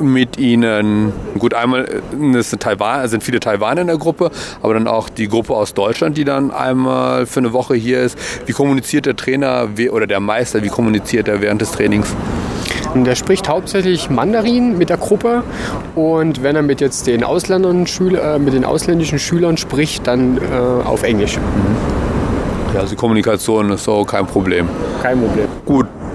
mit 0.00 0.38
Ihnen? 0.38 1.12
Gut, 1.38 1.54
einmal 1.54 1.84
äh, 1.84 2.42
sind, 2.42 2.62
Taiwan, 2.62 3.08
sind 3.08 3.22
viele 3.22 3.40
Taiwaner 3.40 3.82
in 3.82 3.86
der 3.86 3.98
Gruppe, 3.98 4.30
aber 4.62 4.74
dann 4.74 4.88
auch 4.88 5.08
die 5.08 5.28
Gruppe 5.28 5.54
aus 5.54 5.74
Deutschland, 5.74 6.16
die 6.16 6.24
dann 6.24 6.50
einmal 6.50 7.26
für 7.26 7.40
eine 7.40 7.52
Woche 7.52 7.74
hier 7.74 8.00
ist. 8.00 8.18
Wie 8.46 8.52
kommuniziert 8.52 9.06
der 9.06 9.13
Trainer 9.16 9.68
oder 9.90 10.06
der 10.06 10.20
Meister, 10.20 10.62
wie 10.62 10.68
kommuniziert 10.68 11.28
er 11.28 11.40
während 11.40 11.60
des 11.60 11.72
Trainings? 11.72 12.14
Der 12.94 13.16
spricht 13.16 13.48
hauptsächlich 13.48 14.08
Mandarin 14.08 14.78
mit 14.78 14.88
der 14.88 14.98
Gruppe 14.98 15.42
und 15.96 16.42
wenn 16.42 16.54
er 16.54 16.62
mit 16.62 16.80
jetzt 16.80 17.06
den 17.08 17.24
Ausländern, 17.24 17.86
Schüler, 17.86 18.36
äh, 18.36 18.38
mit 18.38 18.54
den 18.54 18.64
ausländischen 18.64 19.18
Schülern 19.18 19.56
spricht, 19.56 20.06
dann 20.06 20.38
äh, 20.38 20.40
auf 20.84 21.02
Englisch. 21.02 21.38
Ja, 22.72 22.80
also 22.80 22.94
Kommunikation 22.94 23.70
ist 23.70 23.84
so 23.84 24.04
kein 24.04 24.26
Problem. 24.26 24.68
Kein 25.02 25.20
Problem. 25.20 25.48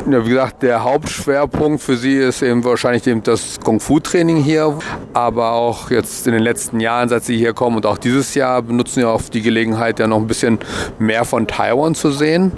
Ja, 0.07 0.25
wie 0.25 0.29
gesagt, 0.29 0.63
der 0.63 0.83
Hauptschwerpunkt 0.83 1.81
für 1.81 1.97
Sie 1.97 2.15
ist 2.15 2.41
eben 2.41 2.63
wahrscheinlich 2.63 3.05
eben 3.05 3.21
das 3.21 3.59
Kung-Fu-Training 3.63 4.37
hier. 4.37 4.77
Aber 5.13 5.51
auch 5.51 5.91
jetzt 5.91 6.25
in 6.25 6.33
den 6.33 6.41
letzten 6.41 6.79
Jahren, 6.79 7.09
seit 7.09 7.23
Sie 7.23 7.37
hier 7.37 7.53
kommen 7.53 7.75
und 7.75 7.85
auch 7.85 7.97
dieses 7.97 8.33
Jahr, 8.33 8.61
benutzen 8.61 9.01
Sie 9.01 9.05
auch 9.05 9.21
die 9.21 9.41
Gelegenheit, 9.41 9.99
ja 9.99 10.07
noch 10.07 10.17
ein 10.17 10.27
bisschen 10.27 10.59
mehr 10.97 11.25
von 11.25 11.47
Taiwan 11.47 11.95
zu 11.95 12.11
sehen. 12.11 12.53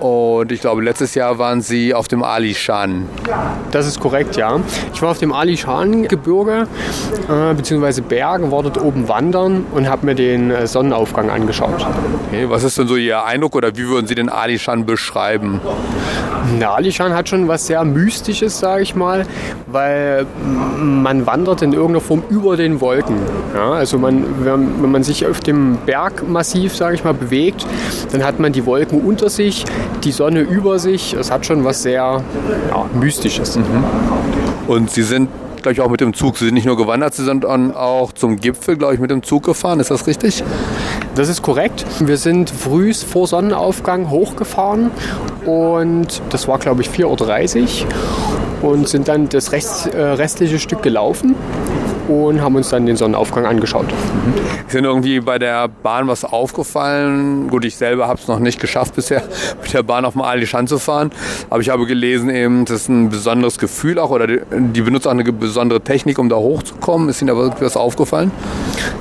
Und 0.00 0.52
ich 0.52 0.60
glaube, 0.60 0.82
letztes 0.82 1.14
Jahr 1.14 1.38
waren 1.38 1.60
Sie 1.62 1.94
auf 1.94 2.08
dem 2.08 2.22
Alishan. 2.22 3.08
Das 3.70 3.86
ist 3.86 3.98
korrekt, 3.98 4.36
ja. 4.36 4.60
Ich 4.92 5.02
war 5.02 5.10
auf 5.10 5.18
dem 5.18 5.32
Alishan-Gebirge 5.32 6.68
äh, 7.28 7.54
bzw. 7.54 8.02
Bergen, 8.02 8.50
war 8.50 8.62
dort 8.62 8.80
oben 8.80 9.08
wandern 9.08 9.64
und 9.72 9.88
habe 9.88 10.06
mir 10.06 10.14
den 10.14 10.50
äh, 10.50 10.66
Sonnenaufgang 10.66 11.30
angeschaut. 11.30 11.86
Okay, 12.28 12.48
was 12.48 12.62
ist 12.62 12.78
denn 12.78 12.86
so 12.86 12.96
Ihr 12.96 13.24
Eindruck 13.24 13.56
oder 13.56 13.76
wie 13.76 13.88
würden 13.88 14.06
Sie 14.06 14.14
den 14.14 14.28
Alishan 14.28 14.86
beschreiben? 14.86 15.60
Na, 16.58 16.65
Alishan 16.72 17.14
hat 17.14 17.28
schon 17.28 17.48
was 17.48 17.66
sehr 17.66 17.84
Mystisches, 17.84 18.58
sage 18.58 18.82
ich 18.82 18.94
mal, 18.94 19.26
weil 19.66 20.26
man 20.78 21.26
wandert 21.26 21.62
in 21.62 21.72
irgendeiner 21.72 22.00
Form 22.00 22.22
über 22.28 22.56
den 22.56 22.80
Wolken. 22.80 23.16
Ja, 23.54 23.72
also 23.72 23.98
man, 23.98 24.24
wenn, 24.44 24.82
wenn 24.82 24.90
man 24.90 25.02
sich 25.02 25.26
auf 25.26 25.40
dem 25.40 25.78
Bergmassiv, 25.86 26.74
sage 26.74 26.94
ich 26.94 27.04
mal, 27.04 27.14
bewegt, 27.14 27.66
dann 28.12 28.24
hat 28.24 28.40
man 28.40 28.52
die 28.52 28.66
Wolken 28.66 29.00
unter 29.00 29.30
sich, 29.30 29.64
die 30.04 30.12
Sonne 30.12 30.40
über 30.40 30.78
sich. 30.78 31.14
Es 31.14 31.30
hat 31.30 31.46
schon 31.46 31.64
was 31.64 31.82
sehr 31.82 32.22
ja, 32.70 32.86
Mystisches. 32.98 33.56
Mhm. 33.56 33.84
Und 34.66 34.90
Sie 34.90 35.02
sind 35.02 35.28
glaube 35.62 35.72
ich, 35.72 35.80
auch 35.80 35.90
mit 35.90 36.00
dem 36.00 36.14
Zug. 36.14 36.36
Sie 36.38 36.44
sind 36.44 36.54
nicht 36.54 36.66
nur 36.66 36.76
gewandert, 36.76 37.14
Sie 37.14 37.24
sind 37.24 37.44
auch 37.44 38.12
zum 38.12 38.36
Gipfel, 38.36 38.76
glaube 38.76 38.94
ich, 38.94 39.00
mit 39.00 39.10
dem 39.10 39.24
Zug 39.24 39.42
gefahren. 39.42 39.80
Ist 39.80 39.90
das 39.90 40.06
richtig? 40.06 40.44
Das 41.16 41.30
ist 41.30 41.40
korrekt. 41.40 41.86
Wir 42.00 42.18
sind 42.18 42.50
früh 42.50 42.92
vor 42.92 43.26
Sonnenaufgang 43.26 44.10
hochgefahren 44.10 44.90
und 45.46 46.20
das 46.28 46.46
war, 46.46 46.58
glaube 46.58 46.82
ich, 46.82 46.90
4.30 46.90 47.84
Uhr 48.62 48.70
und 48.70 48.86
sind 48.86 49.08
dann 49.08 49.30
das 49.30 49.50
rest, 49.50 49.86
äh, 49.94 49.98
restliche 49.98 50.58
Stück 50.58 50.82
gelaufen 50.82 51.34
und 52.08 52.40
haben 52.40 52.56
uns 52.56 52.70
dann 52.70 52.86
den 52.86 52.96
Sonnenaufgang 52.96 53.46
angeschaut. 53.46 53.86
Mhm. 53.86 54.34
Ist 54.66 54.74
Ihnen 54.74 54.84
irgendwie 54.84 55.20
bei 55.20 55.38
der 55.38 55.68
Bahn 55.68 56.08
was 56.08 56.24
aufgefallen? 56.24 57.48
Gut, 57.48 57.64
ich 57.64 57.76
selber 57.76 58.08
habe 58.08 58.18
es 58.20 58.28
noch 58.28 58.38
nicht 58.38 58.60
geschafft 58.60 58.94
bisher, 58.96 59.22
mit 59.62 59.72
der 59.72 59.82
Bahn 59.82 60.04
auf 60.04 60.14
dem 60.14 60.22
Alishan 60.22 60.66
zu 60.66 60.78
fahren. 60.78 61.10
Aber 61.50 61.60
ich 61.60 61.68
habe 61.68 61.86
gelesen, 61.86 62.30
eben, 62.30 62.64
das 62.64 62.82
ist 62.82 62.88
ein 62.88 63.10
besonderes 63.10 63.58
Gefühl 63.58 63.98
auch 63.98 64.10
oder 64.10 64.26
die, 64.26 64.40
die 64.50 64.80
benutzt 64.80 65.06
auch 65.06 65.12
eine 65.12 65.24
besondere 65.24 65.80
Technik, 65.80 66.18
um 66.18 66.28
da 66.28 66.36
hochzukommen. 66.36 67.08
Ist 67.08 67.22
Ihnen 67.22 67.28
da 67.28 67.60
was 67.60 67.76
aufgefallen? 67.76 68.30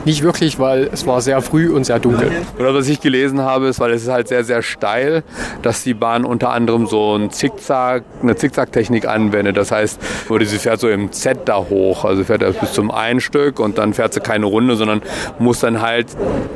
Nicht 0.06 0.24
wirklich, 0.24 0.60
weil 0.60 0.90
es 0.92 1.08
war 1.08 1.22
sehr 1.22 1.42
früh 1.42 1.70
und 1.70 1.86
sehr 1.86 2.00
dunkel. 2.00 2.32
Oder 2.60 2.74
was 2.74 2.88
ich 2.88 3.02
gelesen 3.02 3.42
habe, 3.42 3.68
ist, 3.68 3.80
weil 3.80 3.92
es 3.92 4.04
ist 4.04 4.10
halt 4.10 4.28
sehr, 4.28 4.44
sehr 4.44 4.62
steil, 4.62 5.24
dass 5.62 5.84
die 5.84 5.94
Bahn 5.94 6.26
unter 6.26 6.50
anderem 6.50 6.86
so 6.86 7.16
ein 7.16 7.32
Zickzack, 7.32 8.04
eine 8.22 8.36
Zickzack-Technik 8.36 9.08
anwendet. 9.08 9.58
Das 9.58 9.72
heißt, 9.72 10.00
sie 10.30 10.60
fährt 10.60 10.80
so 10.80 10.90
im 10.90 11.12
Z 11.12 11.40
da 11.46 11.58
hoch, 11.58 12.06
also 12.06 12.24
fährt 12.24 12.44
er 12.44 12.52
bis 12.52 12.74
zum 12.74 12.92
ein 12.96 13.20
Stück 13.20 13.60
und 13.60 13.78
dann 13.78 13.94
fährt 13.94 14.14
sie 14.14 14.20
keine 14.20 14.46
Runde, 14.46 14.75
sondern 14.75 15.02
muss 15.40 15.60
dann 15.60 15.82
halt 15.82 16.08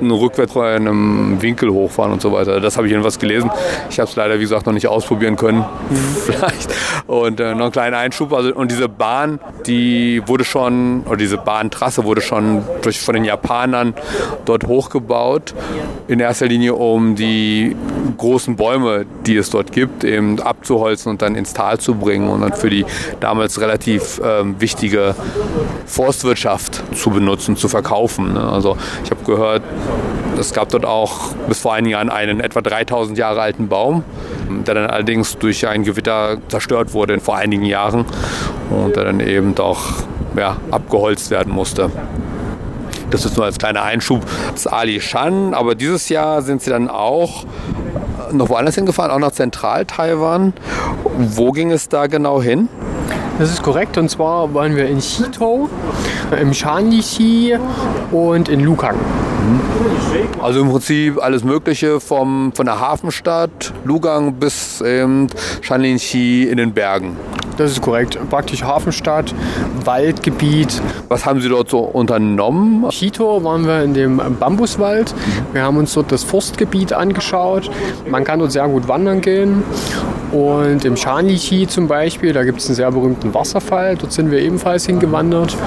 einen 0.02 0.12
rückwärts 0.12 0.56
in 0.56 0.62
einem 0.62 1.42
Winkel 1.42 1.70
hochfahren 1.70 2.12
und 2.12 2.22
so 2.22 2.32
weiter. 2.32 2.60
Das 2.60 2.78
habe 2.78 2.88
ich 2.88 2.92
jedenfalls 2.92 3.20
gelesen. 3.20 3.52
Ich 3.90 4.00
habe 4.00 4.10
es 4.10 4.16
leider, 4.16 4.38
wie 4.38 4.42
gesagt, 4.42 4.66
noch 4.66 4.74
nicht 4.74 4.88
ausprobieren 4.88 5.36
können. 5.36 5.66
Vielleicht. 6.26 6.74
Und 7.08 7.40
äh, 7.40 7.54
noch 7.54 7.66
einen 7.66 7.72
kleinen 7.72 7.96
Einschub. 7.96 8.34
Also, 8.34 8.54
und 8.54 8.72
diese 8.72 8.90
Bahn, 8.90 9.40
die 9.66 10.22
wurde 10.26 10.44
schon, 10.44 11.04
oder 11.06 11.18
diese 11.18 11.38
Bahntrasse 11.38 12.04
wurde 12.04 12.22
schon 12.22 12.64
durch, 12.82 13.00
von 13.00 13.16
den 13.16 13.24
Japanern 13.24 13.94
dort 14.46 14.66
hochgebaut. 14.66 15.54
In 16.08 16.20
erster 16.20 16.48
Linie, 16.48 16.76
um 16.76 17.16
die 17.16 17.76
großen 18.18 18.56
Bäume, 18.56 19.06
die 19.26 19.38
es 19.38 19.50
dort 19.50 19.72
gibt, 19.72 20.04
eben 20.04 20.40
abzuholzen 20.40 21.12
und 21.12 21.22
dann 21.22 21.36
ins 21.36 21.54
Tal 21.54 21.80
zu 21.80 21.96
bringen 21.96 22.30
und 22.30 22.42
dann 22.42 22.54
für 22.54 22.70
die 22.70 22.86
damals 23.20 23.62
relativ 23.62 24.20
ähm, 24.24 24.56
wichtige 24.60 25.16
Forstwirtschaft 25.86 26.29
zu 26.94 27.10
benutzen, 27.10 27.56
zu 27.56 27.68
verkaufen. 27.68 28.34
Ne? 28.34 28.42
Also 28.42 28.78
ich 29.04 29.12
habe 29.12 29.24
gehört, 29.24 29.64
es 30.40 30.54
gab 30.54 30.70
dort 30.70 30.86
auch 30.86 31.34
bis 31.48 31.60
vor 31.60 31.74
einigen 31.74 31.92
Jahren 31.92 32.10
einen 32.10 32.40
etwa 32.40 32.62
3000 32.62 33.18
Jahre 33.18 33.42
alten 33.42 33.68
Baum, 33.68 34.04
der 34.66 34.76
dann 34.76 34.88
allerdings 34.88 35.38
durch 35.38 35.68
ein 35.68 35.84
Gewitter 35.84 36.38
zerstört 36.48 36.94
wurde 36.94 37.20
vor 37.20 37.36
einigen 37.36 37.66
Jahren 37.66 38.06
und 38.70 38.96
der 38.96 39.06
dann 39.06 39.20
eben 39.20 39.56
doch 39.56 40.04
ja, 40.36 40.58
abgeholzt 40.72 41.32
werden 41.32 41.54
musste. 41.54 41.92
Das 43.10 43.26
ist 43.26 43.38
nur 43.38 43.46
als 43.46 43.58
kleiner 43.58 43.84
Einschub 43.84 44.24
des 44.54 44.68
Ali 44.68 45.02
Shan. 45.02 45.54
Aber 45.54 45.76
dieses 45.76 46.10
Jahr 46.10 46.42
sind 46.42 46.62
sie 46.62 46.70
dann 46.70 46.88
auch 46.88 47.46
noch 48.32 48.50
woanders 48.50 48.76
hingefahren, 48.76 49.12
auch 49.12 49.20
nach 49.20 49.32
Zentral-Taiwan. 49.32 50.54
Wo 51.18 51.52
ging 51.52 51.72
es 51.72 51.90
da 51.90 52.08
genau 52.08 52.42
hin? 52.42 52.70
Das 53.40 53.50
ist 53.52 53.64
korrekt. 53.64 53.98
Und 53.98 54.10
zwar 54.10 54.54
waren 54.54 54.76
wir 54.76 54.88
in 54.88 55.00
Xitou, 55.00 55.70
im 56.40 56.54
Shanxi 56.54 57.58
und 58.12 58.50
in 58.50 58.60
Lukang. 58.60 58.98
Also 60.42 60.62
im 60.62 60.70
Prinzip 60.70 61.24
alles 61.24 61.44
Mögliche 61.44 62.00
vom, 62.00 62.52
von 62.54 62.66
der 62.66 62.80
Hafenstadt 62.80 63.74
Lugang 63.86 64.34
bis 64.34 64.84
ähm, 64.86 65.28
Shanlinxi 65.62 66.48
in 66.52 66.58
den 66.58 66.74
Bergen. 66.74 67.16
Das 67.60 67.72
ist 67.72 67.82
korrekt. 67.82 68.18
Praktisch 68.30 68.64
Hafenstadt, 68.64 69.36
Waldgebiet. 69.84 70.82
Was 71.10 71.26
haben 71.26 71.42
Sie 71.42 71.50
dort 71.50 71.70
so 71.70 71.80
unternommen? 71.80 72.88
Chito 72.90 73.44
waren 73.44 73.68
wir 73.68 73.84
in 73.84 73.94
dem 73.94 74.22
Bambuswald. 74.40 75.14
Wir 75.52 75.64
haben 75.64 75.76
uns 75.76 75.94
dort 75.94 76.10
das 76.10 76.24
Forstgebiet 76.24 76.94
angeschaut. 76.94 77.70
Man 78.10 78.24
kann 78.24 78.40
dort 78.40 78.54
sehr 78.54 78.66
gut 78.70 78.88
wandern 78.88 79.20
gehen. 79.20 79.64
Und 80.32 80.86
im 80.86 80.96
Shanlichi 80.96 81.68
zum 81.68 81.90
Beispiel, 81.90 82.32
da 82.32 82.46
gibt 82.46 82.60
es 82.60 82.68
einen 82.68 82.76
sehr 82.76 82.92
berühmten 82.92 83.34
Wasserfall. 83.34 83.98
Dort 83.98 84.14
sind 84.14 84.32
wir 84.32 84.40
ebenfalls 84.40 84.86
hingewandert 84.86 85.58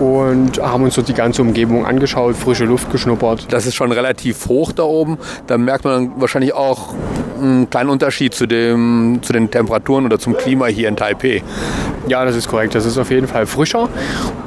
und 0.00 0.58
haben 0.62 0.84
uns 0.84 0.94
dort 0.94 1.08
die 1.08 1.14
ganze 1.14 1.42
Umgebung 1.42 1.84
angeschaut, 1.84 2.36
frische 2.36 2.64
Luft 2.64 2.90
geschnuppert. 2.90 3.52
Das 3.52 3.66
ist 3.66 3.74
schon 3.74 3.92
relativ 3.92 4.48
hoch 4.48 4.72
da 4.72 4.84
oben. 4.84 5.18
Da 5.46 5.58
merkt 5.58 5.84
man 5.84 6.12
wahrscheinlich 6.18 6.54
auch 6.54 6.94
einen 7.38 7.70
kleinen 7.70 7.90
Unterschied 7.90 8.34
zu, 8.34 8.46
dem, 8.46 9.20
zu 9.22 9.32
den 9.32 9.50
Temperaturen 9.50 10.04
oder 10.04 10.18
zum 10.18 10.36
Klima 10.36 10.66
hier 10.66 10.88
in 10.88 10.96
Taipei. 10.96 11.42
Ja, 12.08 12.24
das 12.24 12.36
ist 12.36 12.48
korrekt. 12.48 12.74
Das 12.74 12.86
ist 12.86 12.98
auf 12.98 13.10
jeden 13.10 13.26
Fall 13.26 13.46
frischer. 13.46 13.88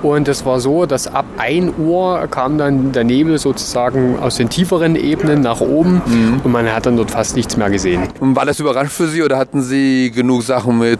Und 0.01 0.27
es 0.27 0.45
war 0.45 0.59
so, 0.59 0.85
dass 0.85 1.07
ab 1.07 1.25
1 1.37 1.73
Uhr 1.77 2.27
kam 2.29 2.57
dann 2.57 2.91
der 2.91 3.03
Nebel 3.03 3.37
sozusagen 3.37 4.17
aus 4.19 4.35
den 4.35 4.49
tieferen 4.49 4.95
Ebenen 4.95 5.41
nach 5.41 5.61
oben 5.61 6.01
mhm. 6.05 6.41
und 6.43 6.51
man 6.51 6.71
hat 6.73 6.85
dann 6.85 6.97
dort 6.97 7.11
fast 7.11 7.35
nichts 7.35 7.57
mehr 7.57 7.69
gesehen. 7.69 8.03
Und 8.19 8.35
war 8.35 8.45
das 8.45 8.59
überrascht 8.59 8.91
für 8.91 9.07
Sie 9.07 9.21
oder 9.21 9.37
hatten 9.37 9.61
Sie 9.61 10.11
genug 10.11 10.43
Sachen 10.43 10.79
mit, 10.79 10.99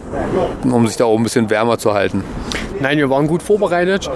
um 0.62 0.86
sich 0.86 0.96
da 0.96 1.04
oben 1.04 1.22
ein 1.22 1.24
bisschen 1.24 1.50
wärmer 1.50 1.78
zu 1.78 1.94
halten? 1.94 2.22
Nein, 2.80 2.98
wir 2.98 3.10
waren 3.10 3.26
gut 3.26 3.42
vorbereitet 3.42 4.10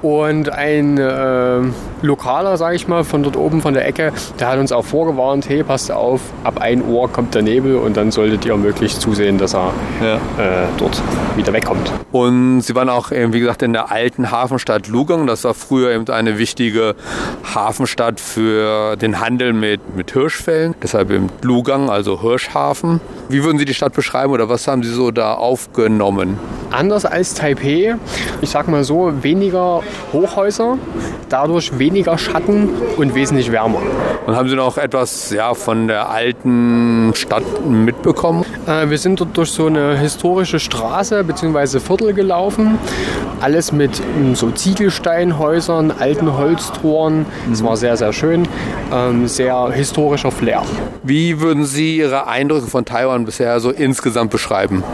und 0.00 0.48
ein 0.50 0.98
äh, 0.98 1.60
Lokaler, 2.02 2.56
sage 2.56 2.76
ich 2.76 2.88
mal, 2.88 3.04
von 3.04 3.22
dort 3.22 3.36
oben 3.36 3.62
von 3.62 3.74
der 3.74 3.86
Ecke, 3.86 4.12
der 4.38 4.48
hat 4.48 4.58
uns 4.58 4.72
auch 4.72 4.84
vorgewarnt, 4.84 5.48
hey, 5.48 5.62
passt 5.62 5.90
auf, 5.92 6.20
ab 6.44 6.60
1 6.60 6.84
Uhr 6.84 7.10
kommt 7.10 7.34
der 7.34 7.42
Nebel 7.42 7.76
und 7.76 7.96
dann 7.96 8.10
solltet 8.10 8.44
ihr 8.44 8.56
möglichst 8.56 9.00
zusehen, 9.00 9.38
dass 9.38 9.54
er 9.54 9.72
ja. 10.02 10.16
äh, 10.16 10.66
dort 10.78 11.00
wieder 11.36 11.52
wegkommt. 11.52 11.92
Und 12.10 12.60
Sie 12.60 12.74
waren 12.74 12.88
auch, 12.88 13.10
wie 13.10 13.40
gesagt, 13.40 13.62
in 13.62 13.72
der 13.72 13.90
alten 13.90 14.30
Hafenstadt 14.30 14.88
Lugang. 14.88 15.26
Das 15.26 15.44
war 15.44 15.54
früher 15.54 15.92
eben 15.92 16.08
eine 16.08 16.38
wichtige 16.38 16.94
Hafenstadt 17.54 18.20
für 18.20 18.96
den 18.96 19.20
Handel 19.20 19.52
mit, 19.52 19.96
mit 19.96 20.12
Hirschfällen. 20.12 20.74
Deshalb 20.82 21.10
eben 21.10 21.30
Lugang, 21.42 21.88
also 21.88 22.20
Hirschhafen. 22.20 23.00
Wie 23.28 23.44
würden 23.44 23.58
Sie 23.58 23.64
die 23.64 23.74
Stadt 23.74 23.94
beschreiben 23.94 24.32
oder 24.32 24.48
was 24.48 24.66
haben 24.68 24.82
Sie 24.82 24.92
so 24.92 25.10
da 25.10 25.34
aufgenommen? 25.34 26.38
Anders 26.70 27.04
als 27.04 27.34
Taipei, 27.34 27.96
ich 28.40 28.50
sag 28.50 28.68
mal 28.68 28.84
so, 28.84 29.12
weniger 29.22 29.82
Hochhäuser, 30.12 30.78
dadurch 31.28 31.78
weniger 31.78 31.91
Schatten 32.16 32.70
und 32.96 33.14
wesentlich 33.14 33.52
wärmer. 33.52 33.80
Und 34.26 34.36
haben 34.36 34.48
Sie 34.48 34.56
noch 34.56 34.78
etwas 34.78 35.30
ja, 35.30 35.54
von 35.54 35.88
der 35.88 36.08
alten 36.10 37.12
Stadt 37.14 37.44
mitbekommen? 37.68 38.44
Äh, 38.66 38.88
wir 38.88 38.98
sind 38.98 39.20
dort 39.20 39.36
durch 39.36 39.50
so 39.50 39.66
eine 39.66 39.98
historische 39.98 40.60
Straße 40.60 41.24
bzw. 41.24 41.80
Viertel 41.80 42.12
gelaufen. 42.14 42.78
Alles 43.40 43.72
mit 43.72 44.00
ähm, 44.00 44.34
so 44.34 44.50
Ziegelsteinhäusern, 44.50 45.90
alten 45.90 46.36
Holztoren. 46.36 47.26
Es 47.52 47.62
war 47.64 47.76
sehr, 47.76 47.96
sehr 47.96 48.12
schön. 48.12 48.46
Ähm, 48.92 49.26
sehr 49.26 49.70
historischer 49.72 50.30
Flair. 50.30 50.62
Wie 51.02 51.40
würden 51.40 51.64
Sie 51.64 51.98
Ihre 51.98 52.26
Eindrücke 52.26 52.68
von 52.68 52.84
Taiwan 52.84 53.24
bisher 53.24 53.58
so 53.60 53.70
insgesamt 53.70 54.30
beschreiben? 54.30 54.84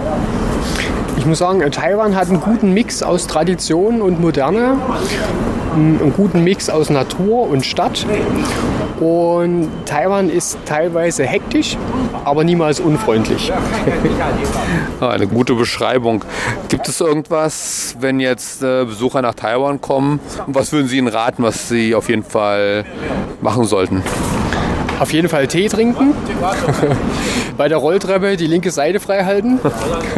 Ich 1.18 1.26
muss 1.26 1.38
sagen, 1.38 1.68
Taiwan 1.72 2.14
hat 2.14 2.28
einen 2.28 2.40
guten 2.40 2.72
Mix 2.72 3.02
aus 3.02 3.26
Tradition 3.26 4.02
und 4.02 4.20
Moderne, 4.20 4.76
einen 5.74 6.12
guten 6.16 6.44
Mix 6.44 6.70
aus 6.70 6.90
Natur 6.90 7.48
und 7.50 7.66
Stadt. 7.66 8.06
Und 9.00 9.68
Taiwan 9.84 10.30
ist 10.30 10.58
teilweise 10.64 11.24
hektisch, 11.24 11.76
aber 12.24 12.44
niemals 12.44 12.78
unfreundlich. 12.78 13.52
Eine 15.00 15.26
gute 15.26 15.54
Beschreibung. 15.54 16.24
Gibt 16.68 16.88
es 16.88 17.00
irgendwas, 17.00 17.96
wenn 17.98 18.20
jetzt 18.20 18.62
äh, 18.62 18.84
Besucher 18.84 19.20
nach 19.20 19.34
Taiwan 19.34 19.80
kommen, 19.80 20.20
was 20.46 20.70
würden 20.72 20.86
Sie 20.86 20.98
ihnen 20.98 21.08
raten, 21.08 21.42
was 21.42 21.68
sie 21.68 21.96
auf 21.96 22.08
jeden 22.08 22.24
Fall 22.24 22.84
machen 23.40 23.64
sollten? 23.64 24.04
Auf 24.98 25.12
jeden 25.12 25.28
Fall 25.28 25.46
Tee 25.46 25.68
trinken. 25.68 26.14
Bei 27.56 27.68
der 27.68 27.78
Rolltreppe 27.78 28.36
die 28.36 28.46
linke 28.46 28.70
Seite 28.70 29.00
frei 29.00 29.24
halten. 29.24 29.60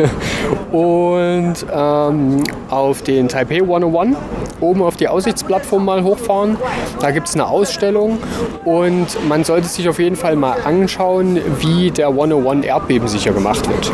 Und 0.72 1.54
ähm, 1.72 2.42
auf 2.68 3.02
den 3.02 3.28
Taipei 3.28 3.56
101 3.62 4.16
oben 4.60 4.82
auf 4.82 4.96
die 4.96 5.08
Aussichtsplattform 5.08 5.84
mal 5.84 6.02
hochfahren. 6.02 6.56
Da 7.00 7.10
gibt 7.10 7.28
es 7.28 7.34
eine 7.34 7.46
Ausstellung 7.46 8.18
und 8.64 9.06
man 9.28 9.44
sollte 9.44 9.68
sich 9.68 9.88
auf 9.88 9.98
jeden 9.98 10.16
Fall 10.16 10.36
mal 10.36 10.56
anschauen, 10.64 11.38
wie 11.60 11.90
der 11.90 12.08
101 12.08 12.64
erdbebensicher 12.64 13.32
gemacht 13.32 13.68
wird. 13.68 13.90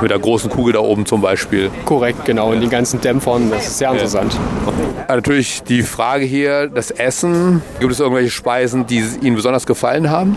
Mit 0.00 0.10
der 0.10 0.18
großen 0.18 0.50
Kugel 0.50 0.74
da 0.74 0.80
oben 0.80 1.06
zum 1.06 1.20
Beispiel. 1.20 1.70
Korrekt, 1.84 2.24
genau. 2.24 2.52
Und 2.52 2.60
den 2.60 2.70
ganzen 2.70 3.00
Dämpfern. 3.00 3.50
Das 3.50 3.66
ist 3.66 3.78
sehr 3.78 3.90
interessant. 3.90 4.34
Ja. 4.34 5.14
Natürlich 5.16 5.62
die 5.62 5.82
Frage 5.82 6.24
hier, 6.24 6.68
das 6.68 6.90
Essen. 6.90 7.62
Gibt 7.80 7.92
es 7.92 8.00
irgendwelche 8.00 8.30
Speisen, 8.30 8.86
die 8.86 9.04
Ihnen 9.22 9.36
besonders 9.36 9.66
gefallen 9.66 9.83
haben? 9.84 10.36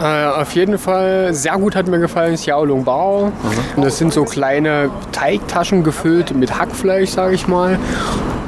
Äh, 0.00 0.40
auf 0.40 0.54
jeden 0.54 0.78
Fall 0.78 1.32
sehr 1.34 1.56
gut 1.58 1.76
hat 1.76 1.86
mir 1.86 1.98
gefallen 1.98 2.34
Xiao 2.36 2.64
Long 2.64 2.84
Bao. 2.84 3.32
Mhm. 3.76 3.82
Das 3.82 3.98
sind 3.98 4.12
so 4.12 4.24
kleine 4.24 4.90
Teigtaschen 5.12 5.84
gefüllt 5.84 6.34
mit 6.34 6.58
Hackfleisch, 6.58 7.10
sage 7.10 7.34
ich 7.34 7.46
mal 7.46 7.78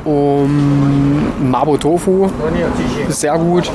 um 0.04 1.50
Mabo 1.50 1.76
Tofu 1.76 2.28
sehr 3.08 3.38
gut. 3.38 3.70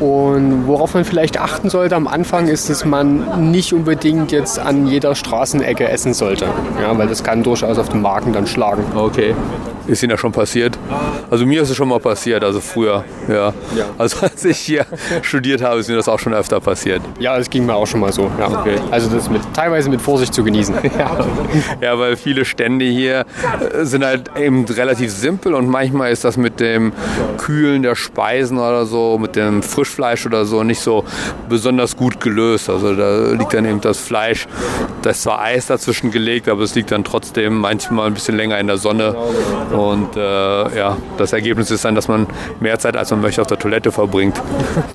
Und 0.00 0.66
worauf 0.66 0.94
man 0.94 1.04
vielleicht 1.04 1.40
achten 1.40 1.70
sollte 1.70 1.96
am 1.96 2.06
Anfang 2.06 2.46
ist, 2.46 2.70
dass 2.70 2.84
man 2.84 3.50
nicht 3.50 3.72
unbedingt 3.72 4.30
jetzt 4.30 4.58
an 4.58 4.86
jeder 4.86 5.14
Straßenecke 5.14 5.88
essen 5.88 6.14
sollte. 6.14 6.46
Ja, 6.80 6.96
weil 6.96 7.08
das 7.08 7.24
kann 7.24 7.42
durchaus 7.42 7.78
auf 7.78 7.88
den 7.88 8.02
Magen 8.02 8.32
dann 8.32 8.46
schlagen. 8.46 8.84
Okay. 8.94 9.34
Ist 9.88 10.02
Ihnen 10.02 10.10
ja 10.10 10.18
schon 10.18 10.32
passiert? 10.32 10.78
Also 11.30 11.46
mir 11.46 11.62
ist 11.62 11.70
es 11.70 11.76
schon 11.76 11.88
mal 11.88 11.98
passiert, 11.98 12.44
also 12.44 12.60
früher. 12.60 13.04
Ja. 13.26 13.54
ja. 13.74 13.86
Also 13.96 14.18
als 14.22 14.44
ich 14.44 14.58
hier 14.58 14.84
studiert 15.22 15.62
habe, 15.62 15.80
ist 15.80 15.88
mir 15.88 15.96
das 15.96 16.08
auch 16.08 16.18
schon 16.18 16.34
öfter 16.34 16.60
passiert. 16.60 17.00
Ja, 17.18 17.38
es 17.38 17.48
ging 17.48 17.64
mir 17.64 17.74
auch 17.74 17.86
schon 17.86 18.00
mal 18.00 18.12
so. 18.12 18.30
Ja. 18.38 18.60
Okay. 18.60 18.76
Also 18.90 19.08
das 19.08 19.30
mit, 19.30 19.40
teilweise 19.54 19.88
mit 19.88 20.02
Vorsicht 20.02 20.34
zu 20.34 20.44
genießen. 20.44 20.74
Ja. 20.98 21.16
ja, 21.80 21.98
weil 21.98 22.16
viele 22.16 22.44
Stände 22.44 22.84
hier 22.84 23.24
äh, 23.60 23.84
sind 23.84 24.04
halt 24.04 24.30
eben 24.36 24.64
relativ 24.64 25.12
simpel 25.12 25.54
und 25.54 25.68
manchmal 25.68 26.10
ist 26.10 26.24
das 26.24 26.36
mit 26.36 26.60
dem 26.60 26.92
Kühlen 27.36 27.82
der 27.82 27.94
Speisen 27.94 28.58
oder 28.58 28.84
so, 28.84 29.16
mit 29.18 29.36
dem 29.36 29.62
Frischfleisch 29.62 30.26
oder 30.26 30.44
so 30.44 30.64
nicht 30.64 30.80
so 30.80 31.04
besonders 31.48 31.96
gut 31.96 32.20
gelöst. 32.20 32.68
Also 32.68 32.96
da 32.96 33.32
liegt 33.32 33.54
dann 33.54 33.64
eben 33.64 33.80
das 33.80 33.98
Fleisch, 33.98 34.48
da 35.02 35.10
ist 35.10 35.22
zwar 35.22 35.40
Eis 35.40 35.66
dazwischen 35.66 36.10
gelegt, 36.10 36.48
aber 36.48 36.62
es 36.62 36.74
liegt 36.74 36.90
dann 36.90 37.04
trotzdem 37.04 37.58
manchmal 37.58 38.08
ein 38.08 38.14
bisschen 38.14 38.36
länger 38.36 38.58
in 38.58 38.66
der 38.66 38.78
Sonne. 38.78 39.14
Und 39.78 40.16
äh, 40.16 40.76
ja, 40.76 40.96
das 41.18 41.32
Ergebnis 41.32 41.70
ist 41.70 41.84
dann, 41.84 41.94
dass 41.94 42.08
man 42.08 42.26
mehr 42.58 42.78
Zeit 42.80 42.96
als 42.96 43.12
man 43.12 43.20
möchte 43.20 43.40
auf 43.40 43.46
der 43.46 43.58
Toilette 43.58 43.92
verbringt. 43.92 44.40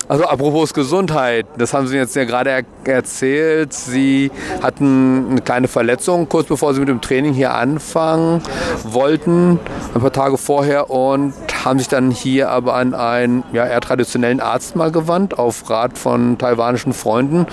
Also 0.08 0.24
apropos 0.24 0.74
Gesundheit, 0.74 1.46
das 1.56 1.72
haben 1.72 1.86
Sie 1.86 1.96
jetzt 1.96 2.14
ja 2.14 2.24
gerade 2.24 2.50
er 2.50 2.64
erzählt. 2.84 3.72
Sie 3.72 4.30
hatten 4.62 5.28
eine 5.30 5.40
kleine 5.40 5.68
Verletzung 5.68 6.28
kurz 6.28 6.48
bevor 6.48 6.74
Sie 6.74 6.80
mit 6.80 6.90
dem 6.90 7.00
Training 7.00 7.32
hier 7.32 7.54
anfangen 7.54 8.42
wollten, 8.84 9.58
ein 9.94 10.00
paar 10.00 10.12
Tage 10.12 10.36
vorher 10.36 10.90
und 10.90 11.32
haben 11.64 11.78
sich 11.78 11.88
dann 11.88 12.10
hier 12.10 12.50
aber 12.50 12.74
an 12.74 12.94
einen 12.94 13.42
ja, 13.52 13.66
eher 13.66 13.80
traditionellen 13.80 14.40
Arzt 14.40 14.76
mal 14.76 14.92
gewandt, 14.92 15.38
auf 15.38 15.68
Rat 15.70 15.96
von 15.96 16.36
taiwanischen 16.38 16.92
Freunden. 16.92 17.46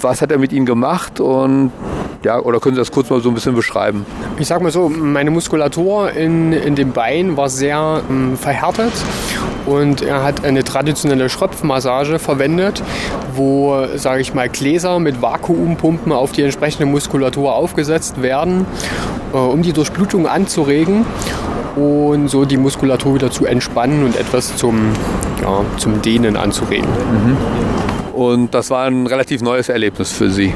Was 0.00 0.22
hat 0.22 0.30
er 0.32 0.38
mit 0.38 0.52
Ihnen 0.52 0.66
gemacht 0.66 1.20
und 1.20 1.72
ja, 2.24 2.38
oder 2.38 2.60
können 2.60 2.74
Sie 2.74 2.80
das 2.80 2.92
kurz 2.92 3.10
mal 3.10 3.20
so 3.20 3.30
ein 3.30 3.34
bisschen 3.34 3.54
beschreiben? 3.54 4.04
Ich 4.38 4.46
sag 4.46 4.62
mal 4.62 4.70
so, 4.70 4.88
meine 4.88 5.30
Muskulatur 5.30 6.12
in, 6.12 6.52
in 6.52 6.74
dem 6.74 6.92
Bein 6.92 7.36
war 7.36 7.48
sehr 7.48 8.02
ähm, 8.08 8.36
verhärtet 8.36 8.92
und 9.66 10.02
er 10.02 10.22
hat 10.22 10.44
eine 10.44 10.64
traditionelle 10.64 11.28
Schröpfmassage 11.28 12.18
verwendet, 12.18 12.82
wo, 13.34 13.86
sage 13.96 14.20
ich 14.20 14.34
mal, 14.34 14.48
Gläser 14.48 14.98
mit 14.98 15.22
Vakuumpumpen 15.22 16.12
auf 16.12 16.32
die 16.32 16.42
entsprechende 16.42 16.86
Muskulatur 16.86 17.54
aufgesetzt 17.54 18.22
werden, 18.22 18.66
äh, 19.32 19.36
um 19.36 19.62
die 19.62 19.72
Durchblutung 19.72 20.26
anzuregen 20.26 21.04
und 21.76 22.28
so 22.28 22.44
die 22.44 22.56
Muskulatur 22.56 23.09
wieder 23.14 23.30
zu 23.30 23.46
entspannen 23.46 24.04
und 24.04 24.16
etwas 24.16 24.56
zum, 24.56 24.92
ja, 25.42 25.64
zum 25.76 26.02
Dehnen 26.02 26.36
anzuregen. 26.36 26.88
Mhm. 26.88 27.36
Und 28.12 28.54
das 28.54 28.70
war 28.70 28.86
ein 28.86 29.06
relativ 29.06 29.42
neues 29.42 29.68
Erlebnis 29.68 30.12
für 30.12 30.30
Sie. 30.30 30.54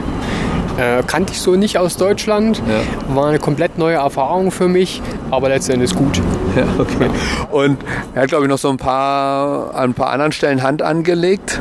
Äh, 0.77 1.03
kannte 1.07 1.33
ich 1.33 1.40
so 1.40 1.55
nicht 1.55 1.79
aus 1.79 1.97
Deutschland. 1.97 2.59
Ja. 2.59 3.14
War 3.14 3.29
eine 3.29 3.38
komplett 3.38 3.79
neue 3.79 3.95
Erfahrung 3.95 4.51
für 4.51 4.67
mich, 4.67 5.01
aber 5.31 5.49
letztendlich 5.49 5.95
gut. 5.95 6.21
Ja, 6.55 6.67
okay. 6.79 7.11
Und 7.51 7.79
er 8.14 8.23
hat, 8.23 8.29
glaube 8.29 8.45
ich, 8.45 8.49
noch 8.49 8.59
so 8.59 8.69
ein 8.69 8.77
paar, 8.77 9.75
an 9.75 9.90
ein 9.90 9.95
paar 9.95 10.11
anderen 10.11 10.31
Stellen 10.31 10.62
Hand 10.62 10.83
angelegt. 10.83 11.59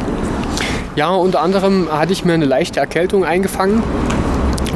Ja, 0.95 1.09
unter 1.09 1.41
anderem 1.41 1.87
hatte 1.91 2.13
ich 2.13 2.23
mir 2.23 2.33
eine 2.33 2.45
leichte 2.45 2.79
Erkältung 2.79 3.25
eingefangen. 3.25 3.81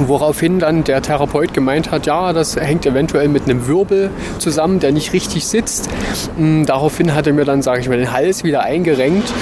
Woraufhin 0.05 0.59
dann 0.59 0.83
der 0.83 1.01
Therapeut 1.01 1.53
gemeint 1.53 1.91
hat, 1.91 2.05
ja, 2.05 2.33
das 2.33 2.55
hängt 2.55 2.85
eventuell 2.85 3.27
mit 3.27 3.43
einem 3.43 3.67
Wirbel 3.67 4.11
zusammen, 4.37 4.79
der 4.79 4.91
nicht 4.91 5.13
richtig 5.13 5.47
sitzt. 5.47 5.89
Hm, 6.37 6.65
daraufhin 6.65 7.15
hat 7.15 7.27
er 7.27 7.33
mir 7.33 7.45
dann, 7.45 7.61
sage 7.61 7.81
ich 7.81 7.89
mal, 7.89 7.97
den 7.97 8.11
Hals 8.11 8.43
wieder 8.43 8.63
eingerenkt 8.63 9.33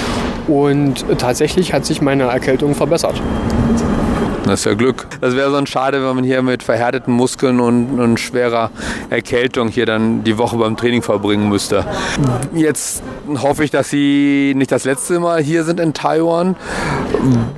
und 0.48 1.04
tatsächlich 1.18 1.72
hat 1.72 1.84
sich 1.84 2.00
meine 2.00 2.24
Erkältung 2.24 2.74
verbessert. 2.74 3.20
Das 4.46 4.60
ist 4.60 4.64
ja 4.64 4.74
Glück. 4.74 5.08
Das 5.20 5.34
wäre 5.34 5.50
sonst 5.50 5.70
schade, 5.70 6.06
wenn 6.06 6.14
man 6.14 6.24
hier 6.24 6.40
mit 6.40 6.62
verhärteten 6.62 7.12
Muskeln 7.12 7.58
und, 7.58 7.98
und 7.98 8.20
schwerer 8.20 8.70
Erkältung 9.10 9.66
hier 9.66 9.86
dann 9.86 10.22
die 10.22 10.38
Woche 10.38 10.56
beim 10.56 10.76
Training 10.76 11.02
verbringen 11.02 11.48
müsste. 11.48 11.84
Jetzt 12.54 13.02
hoffe 13.42 13.64
ich, 13.64 13.72
dass 13.72 13.90
Sie 13.90 14.54
nicht 14.56 14.70
das 14.70 14.84
letzte 14.84 15.18
Mal 15.18 15.42
hier 15.42 15.64
sind 15.64 15.80
in 15.80 15.94
Taiwan. 15.94 16.54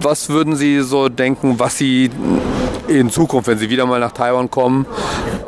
Was 0.00 0.30
würden 0.30 0.56
Sie 0.56 0.80
so 0.80 1.10
denken, 1.10 1.58
was 1.58 1.76
Sie 1.76 2.10
in 2.88 3.10
Zukunft, 3.10 3.48
wenn 3.48 3.58
Sie 3.58 3.70
wieder 3.70 3.86
mal 3.86 4.00
nach 4.00 4.12
Taiwan 4.12 4.50
kommen, 4.50 4.86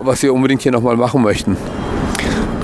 was 0.00 0.20
Sie 0.20 0.29
unbedingt 0.29 0.62
hier 0.62 0.72
nochmal 0.72 0.96
machen 0.96 1.22
möchten? 1.22 1.57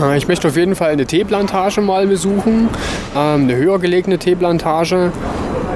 Äh, 0.00 0.16
ich 0.16 0.28
möchte 0.28 0.48
auf 0.48 0.56
jeden 0.56 0.76
Fall 0.76 0.90
eine 0.90 1.06
Teeplantage 1.06 1.80
mal 1.80 2.06
besuchen, 2.06 2.68
ähm, 3.16 3.42
eine 3.42 3.56
höher 3.56 3.78
gelegene 3.78 4.18
Teeplantage 4.18 5.12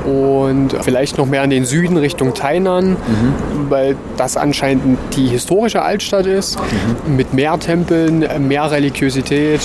und 0.05 0.75
vielleicht 0.83 1.19
noch 1.19 1.27
mehr 1.27 1.45
in 1.45 1.51
den 1.51 1.65
Süden 1.65 1.97
Richtung 1.97 2.35
Tainan, 2.35 2.91
mhm. 2.91 3.60
Weil 3.71 3.97
das 4.17 4.37
anscheinend 4.37 4.99
die 5.17 5.29
historische 5.29 5.83
Altstadt 5.83 6.27
ist, 6.27 6.59
mhm. 6.61 7.17
mit 7.17 7.33
mehr 7.33 7.59
Tempeln, 7.59 8.27
mehr 8.47 8.71
Religiosität 8.71 9.61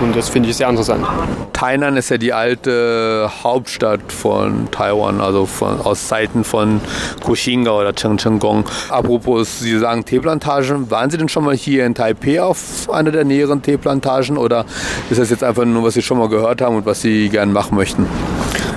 und 0.00 0.16
das 0.16 0.28
finde 0.28 0.50
ich 0.50 0.56
sehr 0.56 0.68
interessant. 0.68 1.06
Tainan 1.52 1.96
ist 1.96 2.10
ja 2.10 2.18
die 2.18 2.32
alte 2.32 3.30
Hauptstadt 3.42 4.12
von 4.12 4.70
Taiwan, 4.70 5.20
also 5.20 5.46
von, 5.46 5.80
aus 5.80 6.08
Zeiten 6.08 6.44
von 6.44 6.80
Kuxinga 7.22 7.70
oder 7.70 7.94
Chengchenggong. 7.94 8.64
Apropos, 8.90 9.60
Sie 9.60 9.78
sagen 9.78 10.04
Teeplantagen, 10.04 10.90
waren 10.90 11.10
Sie 11.10 11.16
denn 11.16 11.28
schon 11.28 11.44
mal 11.44 11.54
hier 11.54 11.86
in 11.86 11.94
Taipei 11.94 12.42
auf 12.42 12.90
einer 12.90 13.12
der 13.12 13.24
näheren 13.24 13.62
Teeplantagen 13.62 14.36
oder 14.36 14.64
ist 15.10 15.20
das 15.20 15.30
jetzt 15.30 15.44
einfach 15.44 15.64
nur, 15.64 15.84
was 15.84 15.94
Sie 15.94 16.02
schon 16.02 16.18
mal 16.18 16.28
gehört 16.28 16.60
haben 16.60 16.76
und 16.76 16.86
was 16.86 17.00
Sie 17.00 17.28
gerne 17.28 17.52
machen 17.52 17.76
möchten? 17.76 18.06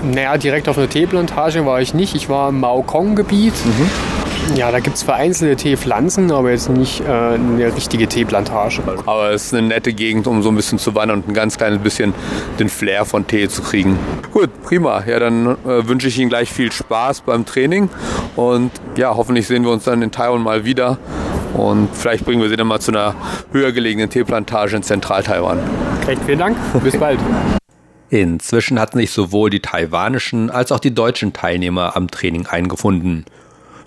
Naja, 0.04 0.38
direkt 0.38 0.70
auf 0.70 0.78
einer 0.78 0.90
Teeplantage 0.90 1.66
war 1.66 1.82
ich 1.82 1.94
nicht. 1.94 2.16
Ich 2.16 2.30
war 2.30 2.50
im 2.50 2.60
Maokong-Gebiet. 2.60 3.54
Mhm. 3.66 4.17
Ja, 4.56 4.72
da 4.72 4.80
gibt 4.80 4.96
es 4.96 5.04
vereinzelte 5.04 5.56
Teepflanzen, 5.56 6.32
aber 6.32 6.52
jetzt 6.52 6.70
nicht 6.70 7.02
äh, 7.02 7.06
eine 7.06 7.76
richtige 7.76 8.08
Teeplantage. 8.08 8.82
Aber 9.06 9.32
es 9.32 9.46
ist 9.46 9.54
eine 9.54 9.68
nette 9.68 9.94
Gegend, 9.94 10.26
um 10.28 10.42
so 10.42 10.50
ein 10.50 10.56
bisschen 10.56 10.80
zu 10.80 10.96
wandern 10.96 11.20
und 11.20 11.30
ein 11.30 11.34
ganz 11.34 11.58
kleines 11.58 11.80
bisschen 11.80 12.14
den 12.60 12.70
Flair 12.70 13.06
von 13.06 13.28
Tee 13.28 13.50
zu 13.50 13.62
kriegen. 13.62 14.00
Gut, 14.32 14.50
prima. 14.64 15.04
Ja, 15.06 15.20
dann 15.20 15.58
äh, 15.66 15.88
wünsche 15.88 16.08
ich 16.08 16.18
Ihnen 16.18 16.30
gleich 16.30 16.52
viel 16.52 16.72
Spaß 16.72 17.22
beim 17.22 17.46
Training 17.46 17.90
und 18.36 18.72
ja, 18.96 19.16
hoffentlich 19.16 19.48
sehen 19.48 19.64
wir 19.64 19.72
uns 19.72 19.84
dann 19.84 20.02
in 20.02 20.12
Taiwan 20.12 20.42
mal 20.42 20.66
wieder. 20.66 20.98
Und 21.54 21.90
vielleicht 21.94 22.26
bringen 22.26 22.42
wir 22.42 22.50
Sie 22.50 22.56
dann 22.56 22.68
mal 22.68 22.80
zu 22.80 22.92
einer 22.92 23.16
höher 23.52 23.72
gelegenen 23.72 24.10
Teeplantage 24.10 24.76
in 24.76 24.84
Zentral-Taiwan. 24.84 25.60
Recht 26.08 26.22
vielen 26.26 26.40
Dank. 26.40 26.58
Bis 26.84 26.98
bald. 26.98 27.20
Inzwischen 28.10 28.80
hatten 28.80 29.00
sich 29.00 29.12
sowohl 29.12 29.50
die 29.50 29.60
taiwanischen 29.60 30.50
als 30.50 30.72
auch 30.72 30.80
die 30.80 30.94
deutschen 30.94 31.34
Teilnehmer 31.34 31.96
am 31.96 32.10
Training 32.10 32.48
eingefunden. 32.48 33.26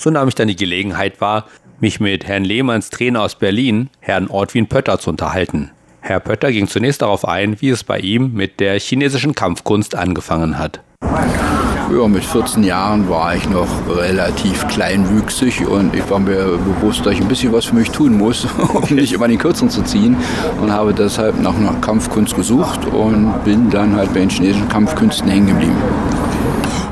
So 0.01 0.09
nahm 0.09 0.29
ich 0.29 0.35
dann 0.35 0.49
die 0.49 0.57
Gelegenheit 0.57 1.21
wahr, 1.21 1.45
mich 1.79 2.01
mit 2.01 2.27
Herrn 2.27 2.43
Lehmanns 2.43 2.89
Trainer 2.89 3.21
aus 3.21 3.35
Berlin, 3.35 3.91
Herrn 4.01 4.29
Ortwin 4.29 4.67
Pötter, 4.67 4.99
zu 4.99 5.11
unterhalten. 5.11 5.73
Herr 6.01 6.21
Pötter 6.21 6.51
ging 6.53 6.69
zunächst 6.69 7.03
darauf 7.03 7.29
ein, 7.29 7.61
wie 7.61 7.69
es 7.69 7.85
bei 7.85 7.99
ihm 7.99 8.33
mit 8.33 8.61
der 8.61 8.81
chinesischen 8.81 9.35
Kampfkunst 9.35 9.95
angefangen 9.95 10.59
hat. 10.59 10.81
Ja, 11.03 12.09
mit 12.09 12.25
14 12.25 12.63
Jahren 12.65 13.11
war 13.11 13.37
ich 13.37 13.47
noch 13.51 13.69
relativ 13.95 14.67
kleinwüchsig 14.69 15.69
und 15.69 15.95
ich 15.95 16.09
war 16.09 16.19
mir 16.19 16.57
bewusst, 16.57 17.05
dass 17.05 17.13
ich 17.13 17.21
ein 17.21 17.29
bisschen 17.29 17.53
was 17.53 17.67
für 17.67 17.75
mich 17.75 17.91
tun 17.91 18.17
muss, 18.17 18.47
um 18.73 18.95
nicht 18.95 19.13
immer 19.13 19.29
den 19.29 19.39
Kürzeren 19.39 19.69
zu 19.69 19.83
ziehen 19.83 20.17
und 20.63 20.73
habe 20.73 20.95
deshalb 20.95 21.39
nach 21.43 21.55
einer 21.55 21.75
Kampfkunst 21.75 22.35
gesucht 22.35 22.87
und 22.87 23.45
bin 23.45 23.69
dann 23.69 23.95
halt 23.97 24.15
bei 24.15 24.21
den 24.21 24.31
chinesischen 24.31 24.71
Kampfkünsten 24.71 25.29
hängen 25.29 25.49
geblieben. 25.49 25.77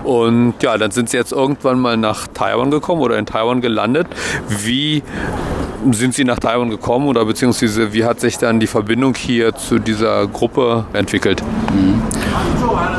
Und 0.08 0.54
ja, 0.62 0.78
dann 0.78 0.90
sind 0.90 1.10
Sie 1.10 1.18
jetzt 1.18 1.32
irgendwann 1.32 1.78
mal 1.78 1.98
nach 1.98 2.28
Taiwan 2.28 2.70
gekommen 2.70 3.02
oder 3.02 3.18
in 3.18 3.26
Taiwan 3.26 3.60
gelandet. 3.60 4.06
Wie 4.48 5.02
sind 5.92 6.14
Sie 6.14 6.24
nach 6.24 6.38
Taiwan 6.38 6.70
gekommen 6.70 7.08
oder 7.08 7.26
beziehungsweise 7.26 7.92
wie 7.92 8.06
hat 8.06 8.18
sich 8.18 8.38
dann 8.38 8.58
die 8.58 8.66
Verbindung 8.66 9.14
hier 9.14 9.54
zu 9.54 9.78
dieser 9.78 10.26
Gruppe 10.26 10.86
entwickelt? 10.94 11.42
Mhm. 11.74 12.00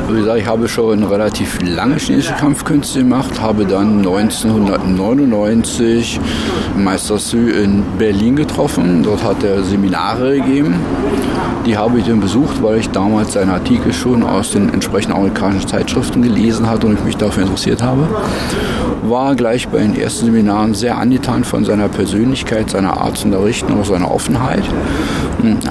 Wie 0.08 0.20
gesagt, 0.20 0.40
ich 0.40 0.48
habe 0.48 0.68
schon 0.68 1.04
relativ 1.04 1.60
lange 1.62 1.98
chinesische 1.98 2.34
Kampfkünste 2.34 3.00
gemacht, 3.00 3.42
habe 3.42 3.66
dann 3.66 4.00
1999 4.00 6.20
Meister 6.78 7.18
Su 7.18 7.38
in 7.38 7.84
Berlin 7.98 8.36
getroffen. 8.36 9.02
Dort 9.04 9.24
hat 9.24 9.44
er 9.44 9.64
Seminare 9.64 10.36
gegeben. 10.36 10.76
Die 11.66 11.78
habe 11.78 12.00
ich 12.00 12.06
dann 12.06 12.20
besucht, 12.20 12.62
weil 12.64 12.80
ich 12.80 12.90
damals 12.90 13.34
seine 13.34 13.54
Artikel 13.54 13.94
schon 13.94 14.24
aus 14.24 14.52
den 14.52 14.74
entsprechenden 14.74 15.18
amerikanischen 15.18 15.68
Zeitschriften 15.68 16.24
gelesen 16.24 16.68
hatte 16.68 16.88
und 16.88 16.99
ich 17.00 17.06
mich 17.06 17.18
dafür 17.18 17.44
interessiert 17.44 17.82
habe 17.82 18.08
war 19.10 19.36
gleich 19.36 19.68
bei 19.68 19.80
den 19.80 20.00
ersten 20.00 20.26
Seminaren 20.26 20.74
sehr 20.74 20.98
angetan 20.98 21.44
von 21.44 21.66
seiner 21.66 21.88
Persönlichkeit, 21.88 22.70
seiner 22.70 23.00
Art 23.00 23.18
zu 23.18 23.26
unterrichten 23.26 23.74
und 23.74 23.86
seiner 23.86 24.12
Offenheit. 24.12 24.64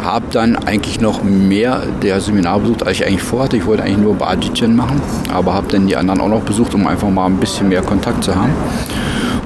Habe 0.02 0.26
dann 0.32 0.56
eigentlich 0.56 1.00
noch 1.00 1.22
mehr 1.22 1.82
der 2.02 2.20
Seminare 2.20 2.60
besucht, 2.60 2.86
als 2.86 2.98
ich 2.98 3.06
eigentlich 3.06 3.22
vorhatte. 3.22 3.56
Ich 3.56 3.66
wollte 3.66 3.82
eigentlich 3.82 3.98
nur 3.98 4.14
Bajitchen 4.14 4.74
machen, 4.74 5.00
aber 5.32 5.54
habe 5.54 5.68
dann 5.70 5.86
die 5.86 5.96
anderen 5.96 6.20
auch 6.20 6.28
noch 6.28 6.42
besucht, 6.42 6.74
um 6.74 6.86
einfach 6.86 7.10
mal 7.10 7.26
ein 7.26 7.36
bisschen 7.36 7.68
mehr 7.68 7.82
Kontakt 7.82 8.24
zu 8.24 8.34
haben. 8.34 8.52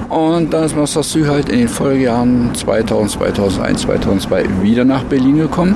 Und 0.09 0.53
dann 0.53 0.63
ist 0.63 0.75
Master 0.75 1.03
Sü 1.03 1.25
halt 1.25 1.49
in 1.49 1.59
den 1.59 1.67
Folgejahren 1.67 2.51
2000, 2.53 3.11
2001, 3.11 3.81
2002 3.81 4.45
wieder 4.61 4.85
nach 4.85 5.03
Berlin 5.03 5.37
gekommen 5.37 5.75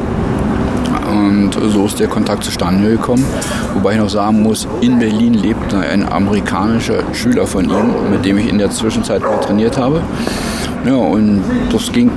und 1.27 1.53
so 1.53 1.85
ist 1.85 1.99
der 1.99 2.07
Kontakt 2.07 2.43
zustande 2.43 2.89
gekommen. 2.89 3.25
Wobei 3.73 3.93
ich 3.93 3.99
noch 3.99 4.09
sagen 4.09 4.41
muss, 4.43 4.67
in 4.81 4.97
Berlin 4.99 5.33
lebt 5.33 5.73
ein 5.73 6.07
amerikanischer 6.11 7.03
Schüler 7.13 7.45
von 7.45 7.65
ihm, 7.65 8.11
mit 8.11 8.25
dem 8.25 8.37
ich 8.37 8.49
in 8.49 8.57
der 8.57 8.71
Zwischenzeit 8.71 9.23
auch 9.23 9.41
trainiert 9.41 9.77
habe. 9.77 10.01
Ja, 10.85 10.93
und 10.93 11.43
das 11.71 11.91
ging 11.91 12.11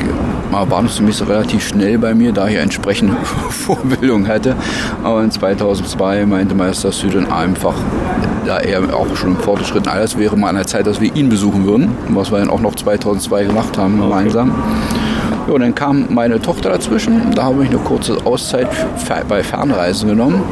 erwartungsgemäß 0.52 1.26
relativ 1.26 1.66
schnell 1.66 1.98
bei 1.98 2.14
mir, 2.14 2.32
da 2.32 2.46
ich 2.46 2.56
entsprechende 2.56 3.16
Vorbildung 3.50 4.28
hatte. 4.28 4.54
Aber 5.02 5.22
in 5.24 5.30
2002 5.30 6.26
meinte 6.26 6.54
Meister 6.54 6.92
Süden 6.92 7.30
einfach, 7.30 7.74
da 8.46 8.58
er 8.58 8.94
auch 8.94 9.16
schon 9.16 9.30
im 9.30 9.36
fortgeschrittenen 9.38 9.94
Alters 9.94 10.16
wäre, 10.18 10.36
mal 10.36 10.50
an 10.50 10.56
der 10.56 10.66
Zeit, 10.66 10.86
dass 10.86 11.00
wir 11.00 11.14
ihn 11.16 11.28
besuchen 11.28 11.66
würden, 11.66 11.96
was 12.10 12.30
wir 12.30 12.38
dann 12.38 12.50
auch 12.50 12.60
noch 12.60 12.74
2002 12.74 13.44
gemacht 13.44 13.76
haben 13.76 14.00
gemeinsam. 14.00 14.52
Ja, 15.48 15.58
dann 15.58 15.74
kam 15.74 16.06
meine 16.10 16.40
Tochter 16.40 16.70
dazwischen. 16.70 17.32
Da 17.34 17.44
habe 17.44 17.64
ich 17.64 17.70
eine 17.70 17.78
kurze 17.78 18.16
Auszeit 18.24 18.68
bei 19.28 19.42
Fernreisen 19.42 20.08
genommen. 20.08 20.42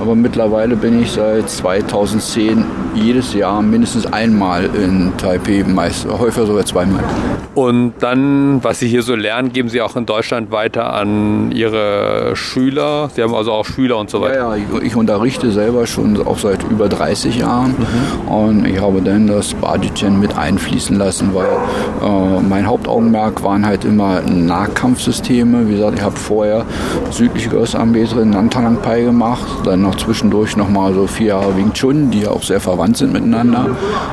Aber 0.00 0.14
mittlerweile 0.14 0.76
bin 0.76 1.00
ich 1.02 1.12
seit 1.12 1.48
2010 1.48 2.64
jedes 2.94 3.34
Jahr 3.34 3.62
mindestens 3.62 4.06
einmal 4.12 4.64
in 4.74 5.12
Taipei, 5.16 5.64
meist 5.66 6.06
häufiger 6.06 6.46
sogar 6.46 6.64
zweimal. 6.64 7.04
Und 7.54 7.94
dann, 8.00 8.64
was 8.64 8.78
Sie 8.78 8.88
hier 8.88 9.02
so 9.02 9.14
lernen, 9.14 9.52
geben 9.52 9.68
Sie 9.68 9.80
auch 9.82 9.94
in 9.96 10.06
Deutschland 10.06 10.50
weiter 10.50 10.92
an 10.92 11.52
Ihre 11.52 12.34
Schüler. 12.34 13.10
Sie 13.14 13.22
haben 13.22 13.34
also 13.34 13.52
auch 13.52 13.66
Schüler 13.66 13.98
und 13.98 14.08
so 14.08 14.22
weiter. 14.22 14.36
Ja, 14.36 14.56
ja 14.56 14.64
ich, 14.78 14.82
ich 14.86 14.96
unterrichte 14.96 15.50
selber 15.50 15.86
schon 15.86 16.26
auch 16.26 16.38
seit 16.38 16.62
über 16.70 16.88
30 16.88 17.38
Jahren. 17.38 17.74
Mhm. 17.78 18.32
Und 18.32 18.66
ich 18.66 18.80
habe 18.80 19.02
dann 19.02 19.26
das 19.26 19.52
Badichen 19.54 20.18
mit 20.18 20.36
einfließen 20.36 20.96
lassen, 20.96 21.34
weil 21.34 21.46
äh, 21.46 22.40
mein 22.40 22.66
Hauptaugenmerk 22.66 23.42
waren 23.42 23.66
halt 23.66 23.84
immer 23.84 24.22
Nahkampfsysteme. 24.32 25.68
Wie 25.68 25.76
gesagt, 25.76 25.98
ich 25.98 26.04
habe 26.04 26.16
vorher 26.16 26.64
südliche 27.10 27.48
Großarmeeter 27.50 28.22
in 28.22 28.30
Nantalang 28.30 28.76
Pai 28.82 29.02
gemacht, 29.02 29.46
dann 29.64 29.82
noch 29.82 29.96
zwischendurch 29.96 30.56
nochmal 30.56 30.94
so 30.94 31.06
vier 31.06 31.28
Jahre 31.28 31.56
Wing 31.56 31.72
Chun, 31.72 32.10
die 32.10 32.22
ja 32.22 32.30
auch 32.30 32.42
sehr 32.42 32.60
verwandt 32.60 32.96
sind 32.96 33.12
miteinander, 33.12 33.66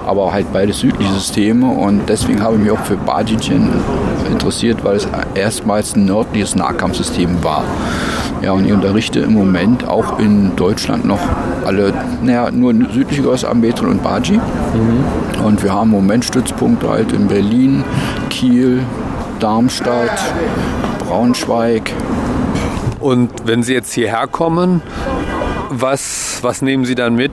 aber 0.05 0.31
halt 0.31 0.47
beide 0.53 0.73
südliche 0.73 1.13
Systeme 1.13 1.67
und 1.67 2.07
deswegen 2.07 2.41
habe 2.41 2.55
ich 2.55 2.61
mich 2.61 2.71
auch 2.71 2.83
für 2.83 2.97
Bajijin 2.97 3.69
interessiert, 4.29 4.83
weil 4.83 4.97
es 4.97 5.07
erstmals 5.35 5.95
ein 5.95 6.05
nördliches 6.05 6.55
Nahkampfsystem 6.55 7.43
war. 7.43 7.63
Ja, 8.41 8.53
und 8.53 8.65
ich 8.65 8.71
unterrichte 8.71 9.19
im 9.19 9.33
Moment 9.33 9.85
auch 9.85 10.17
in 10.17 10.55
Deutschland 10.55 11.05
noch 11.05 11.19
alle, 11.65 11.93
naja, 12.23 12.49
nur 12.51 12.73
südliche 12.93 13.21
Großarmeeter 13.21 13.87
und 13.87 14.01
Baji. 14.01 14.37
Mhm. 14.37 15.45
Und 15.45 15.61
wir 15.61 15.73
haben 15.73 15.89
im 15.89 15.97
Moment 15.97 16.23
Stützpunkte 16.23 16.89
halt 16.89 17.11
in 17.11 17.27
Berlin, 17.27 17.83
Kiel, 18.29 18.83
Darmstadt, 19.39 20.19
Braunschweig. 20.99 21.91
Und 22.99 23.31
wenn 23.45 23.63
Sie 23.63 23.73
jetzt 23.73 23.93
hierher 23.93 24.27
kommen, 24.27 24.81
was, 25.69 26.39
was 26.41 26.61
nehmen 26.61 26.85
Sie 26.85 26.95
dann 26.95 27.15
mit? 27.15 27.31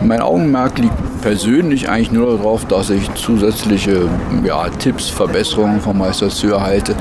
Mein 0.00 0.20
Augenmerk 0.20 0.78
liegt 0.78 0.94
persönlich 1.20 1.88
eigentlich 1.88 2.12
nur 2.12 2.36
darauf, 2.36 2.64
dass 2.64 2.90
ich 2.90 3.12
zusätzliche 3.14 4.08
ja, 4.44 4.68
Tipps, 4.70 5.08
Verbesserungen 5.08 5.80
vom 5.80 5.98
Meister 5.98 6.28
Zür 6.28 6.56
erhalte. 6.56 6.94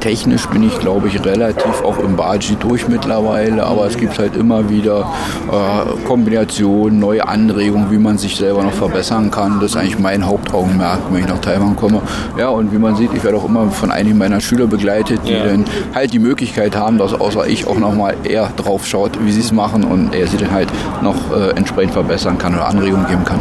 Technisch 0.00 0.46
bin 0.48 0.62
ich, 0.62 0.78
glaube 0.78 1.08
ich, 1.08 1.24
relativ 1.24 1.82
auch 1.82 1.98
im 1.98 2.16
Baji 2.16 2.56
durch 2.58 2.88
mittlerweile, 2.88 3.64
aber 3.64 3.86
es 3.86 3.96
gibt 3.96 4.18
halt 4.18 4.36
immer 4.36 4.68
wieder 4.68 5.10
äh, 5.50 6.06
Kombinationen, 6.06 6.98
neue 6.98 7.26
Anregungen, 7.26 7.90
wie 7.90 7.98
man 7.98 8.18
sich 8.18 8.36
selber 8.36 8.62
noch 8.62 8.72
verbessern 8.72 9.30
kann. 9.30 9.60
Das 9.60 9.72
ist 9.72 9.76
eigentlich 9.76 9.98
mein 9.98 10.26
Hauptaugenmerk, 10.26 11.00
wenn 11.10 11.20
ich 11.20 11.28
nach 11.28 11.40
Taiwan 11.40 11.76
komme. 11.76 12.00
Ja, 12.38 12.48
und 12.48 12.72
wie 12.72 12.78
man 12.78 12.96
sieht, 12.96 13.12
ich 13.14 13.22
werde 13.22 13.36
auch 13.36 13.44
immer 13.44 13.70
von 13.70 13.90
einigen 13.90 14.18
meiner 14.18 14.40
Schüler 14.40 14.66
begleitet, 14.66 15.20
die 15.26 15.32
ja. 15.32 15.44
dann 15.44 15.64
halt 15.94 16.12
die 16.12 16.18
Möglichkeit 16.18 16.76
haben, 16.76 16.98
dass 16.98 17.12
außer 17.12 17.46
ich 17.46 17.66
auch 17.66 17.78
nochmal 17.78 18.14
eher 18.24 18.50
drauf 18.56 18.86
schaut, 18.86 19.12
wie 19.24 19.32
sie 19.32 19.40
es 19.40 19.52
machen 19.52 19.84
und 19.84 20.14
er 20.14 20.26
sie 20.26 20.36
dann 20.36 20.50
halt 20.50 20.68
noch 21.02 21.16
äh, 21.36 21.50
entsprechend 21.50 21.92
verbessern 21.92 22.38
kann 22.38 22.54
oder 22.54 22.66
Anregungen 22.66 23.06
geben 23.06 23.24
kann. 23.24 23.40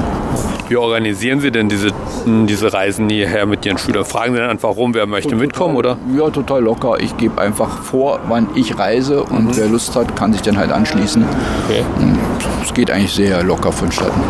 Wie 0.70 0.78
organisieren 0.78 1.40
Sie 1.40 1.52
denn 1.52 1.68
diese, 1.68 1.90
diese 2.26 2.72
Reisen 2.72 3.10
hierher 3.10 3.48
mit 3.48 3.66
Ihren 3.66 3.80
Schülern? 3.80 4.06
Fragen 4.06 4.34
Sie 4.34 4.40
dann 4.40 4.52
einfach 4.52 4.70
rum, 4.70 4.94
wer 4.94 5.08
möchte 5.08 5.30
total, 5.30 5.46
mitkommen, 5.48 5.76
oder? 5.76 5.98
Ja, 6.16 6.30
total 6.30 6.62
locker. 6.62 7.00
Ich 7.00 7.18
gebe 7.18 7.42
einfach 7.42 7.82
vor, 7.82 8.20
wann 8.28 8.50
ich 8.54 8.78
reise 8.78 9.24
und 9.24 9.46
mhm. 9.46 9.58
wer 9.58 9.68
Lust 9.68 9.96
hat, 9.96 10.16
kann 10.16 10.32
sich 10.32 10.44
dann 10.44 10.58
halt 10.58 10.72
anschließen. 10.72 11.26
Okay. 11.68 11.84
Es 12.64 12.74
geht 12.74 12.92
eigentlich 12.92 13.14
sehr 13.14 13.44
locker 13.44 13.72
vonstatten. 13.72 14.22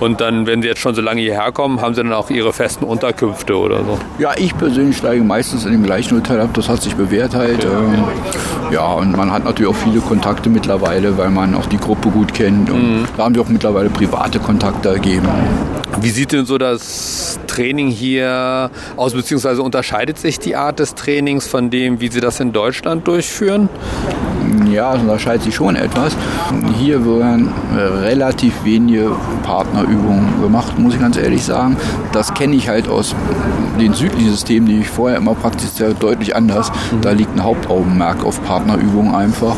Und 0.00 0.20
dann, 0.20 0.46
wenn 0.46 0.62
Sie 0.62 0.68
jetzt 0.68 0.80
schon 0.80 0.94
so 0.94 1.02
lange 1.02 1.20
hierher 1.20 1.52
kommen, 1.52 1.80
haben 1.80 1.94
Sie 1.94 2.02
dann 2.02 2.12
auch 2.12 2.30
Ihre 2.30 2.52
festen 2.52 2.84
Unterkünfte 2.84 3.56
oder 3.56 3.78
so? 3.84 3.98
Ja, 4.18 4.32
ich 4.36 4.56
persönlich 4.56 4.96
steige 4.96 5.22
meistens 5.22 5.64
in 5.64 5.72
dem 5.72 5.82
gleichen 5.82 6.16
Hotel 6.16 6.40
ab. 6.40 6.50
Das 6.54 6.68
hat 6.68 6.82
sich 6.82 6.94
bewährt 6.94 7.34
halt. 7.34 7.64
Ähm, 7.64 8.04
ja, 8.70 8.86
und 8.92 9.16
man 9.16 9.32
hat 9.32 9.44
natürlich 9.44 9.70
auch 9.70 9.76
viele 9.76 10.00
Kontakte 10.00 10.48
mittlerweile, 10.48 11.16
weil 11.18 11.30
man 11.30 11.54
auch 11.54 11.66
die 11.66 11.78
Gruppe 11.78 12.10
gut 12.10 12.34
kennt. 12.34 12.70
Und 12.70 13.00
mhm. 13.00 13.04
da 13.16 13.24
haben 13.24 13.34
wir 13.34 13.42
auch 13.42 13.48
mittlerweile 13.48 13.90
private 13.90 14.38
Kontakte 14.38 14.90
ergeben. 14.90 15.28
Wie 16.00 16.10
sieht 16.10 16.32
denn 16.32 16.46
so 16.46 16.56
das 16.56 17.38
Training 17.46 17.88
hier 17.88 18.70
aus, 18.96 19.12
beziehungsweise 19.12 19.62
unterscheidet 19.62 20.18
sich 20.18 20.38
die 20.38 20.56
Art 20.56 20.78
des 20.78 20.94
Trainings 20.94 21.46
von 21.46 21.70
dem, 21.70 22.00
wie 22.00 22.08
Sie 22.08 22.20
das 22.20 22.40
in 22.40 22.52
Deutschland 22.52 23.06
durchführen? 23.06 23.68
Ja, 24.72 24.94
es 24.94 25.00
unterscheidet 25.00 25.42
sich 25.42 25.54
schon 25.54 25.76
etwas. 25.76 26.16
Hier 26.78 27.04
werden 27.04 27.52
relativ 28.02 28.64
wenige 28.64 29.10
Partnerübungen 29.42 30.40
gemacht, 30.40 30.78
muss 30.78 30.94
ich 30.94 31.00
ganz 31.00 31.16
ehrlich 31.16 31.44
sagen. 31.44 31.76
Das 32.12 32.32
kenne 32.34 32.54
ich 32.56 32.68
halt 32.68 32.88
aus 32.88 33.14
den 33.80 33.94
südlichen 33.94 34.30
Systemen, 34.30 34.68
die 34.68 34.80
ich 34.80 34.88
vorher 34.88 35.18
immer 35.18 35.34
praktiziert 35.34 36.02
deutlich 36.02 36.36
anders. 36.36 36.70
Da 37.00 37.12
liegt 37.12 37.34
ein 37.36 37.42
Hauptaugenmerk 37.42 38.24
auf 38.24 38.42
Partnerübungen 38.44 39.14
einfach. 39.14 39.56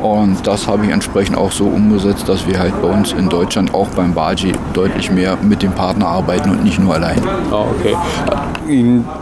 Und 0.00 0.46
das 0.46 0.66
habe 0.66 0.86
ich 0.86 0.92
entsprechend 0.92 1.36
auch 1.36 1.52
so 1.52 1.66
umgesetzt, 1.66 2.28
dass 2.28 2.46
wir 2.46 2.58
halt 2.58 2.80
bei 2.80 2.88
uns 2.88 3.12
in 3.12 3.28
Deutschland 3.28 3.74
auch 3.74 3.88
beim 3.88 4.14
Baji 4.14 4.52
deutlich 4.72 5.10
mehr 5.10 5.36
mit 5.42 5.62
dem 5.62 5.72
Partner 5.72 6.06
arbeiten 6.06 6.50
und 6.50 6.64
nicht 6.64 6.78
nur 6.78 6.94
allein. 6.94 7.20
Ah, 7.50 7.64
okay. 7.78 7.96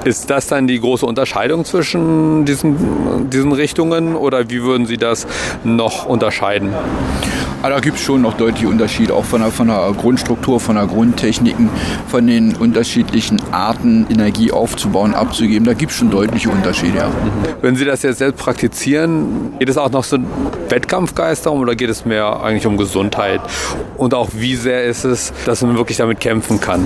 Ist 0.05 0.31
das 0.31 0.47
dann 0.47 0.67
die 0.67 0.79
große 0.81 1.05
Unterscheidung 1.05 1.65
zwischen 1.65 2.45
diesen, 2.45 3.29
diesen 3.31 3.53
Richtungen 3.53 4.15
oder 4.15 4.49
wie 4.51 4.63
würden 4.63 4.87
Sie 4.87 4.97
das 4.97 5.27
noch 5.65 6.07
unterscheiden? 6.07 6.75
Aber 7.63 7.71
ah, 7.71 7.75
da 7.77 7.81
gibt 7.81 7.97
es 7.97 8.03
schon 8.03 8.23
noch 8.23 8.35
deutliche 8.35 8.67
Unterschiede, 8.67 9.15
auch 9.15 9.25
von 9.25 9.41
der, 9.41 9.53
von 9.53 9.69
der 9.69 9.95
Grundstruktur, 9.97 10.59
von 10.59 10.75
der 10.75 10.89
Grundtechniken, 10.89 11.71
von 12.09 12.27
den 12.27 12.57
unterschiedlichen 12.57 13.41
Arten, 13.53 14.05
Energie 14.11 14.51
aufzubauen, 14.51 15.15
abzugeben. 15.15 15.65
Da 15.65 15.73
gibt 15.73 15.93
es 15.93 15.99
schon 15.99 16.11
deutliche 16.11 16.51
Unterschiede. 16.51 16.99
Ja. 16.99 17.11
Wenn 17.61 17.77
Sie 17.77 17.85
das 17.85 18.03
jetzt 18.03 18.19
selbst 18.19 18.43
praktizieren, 18.43 19.53
geht 19.61 19.69
es 19.69 19.79
auch 19.79 19.93
noch 19.93 20.03
so 20.03 20.19
Wettkampfgeist 20.71 21.47
darum 21.47 21.61
oder 21.61 21.77
geht 21.77 21.89
es 21.89 22.05
mehr 22.05 22.43
eigentlich 22.43 22.67
um 22.67 22.77
Gesundheit? 22.77 23.41
Und 23.97 24.13
auch 24.13 24.31
wie 24.33 24.57
sehr 24.57 24.83
ist 24.83 25.05
es, 25.05 25.33
dass 25.47 25.63
man 25.63 25.77
wirklich 25.77 25.99
damit 25.99 26.19
kämpfen 26.19 26.61
kann? 26.61 26.85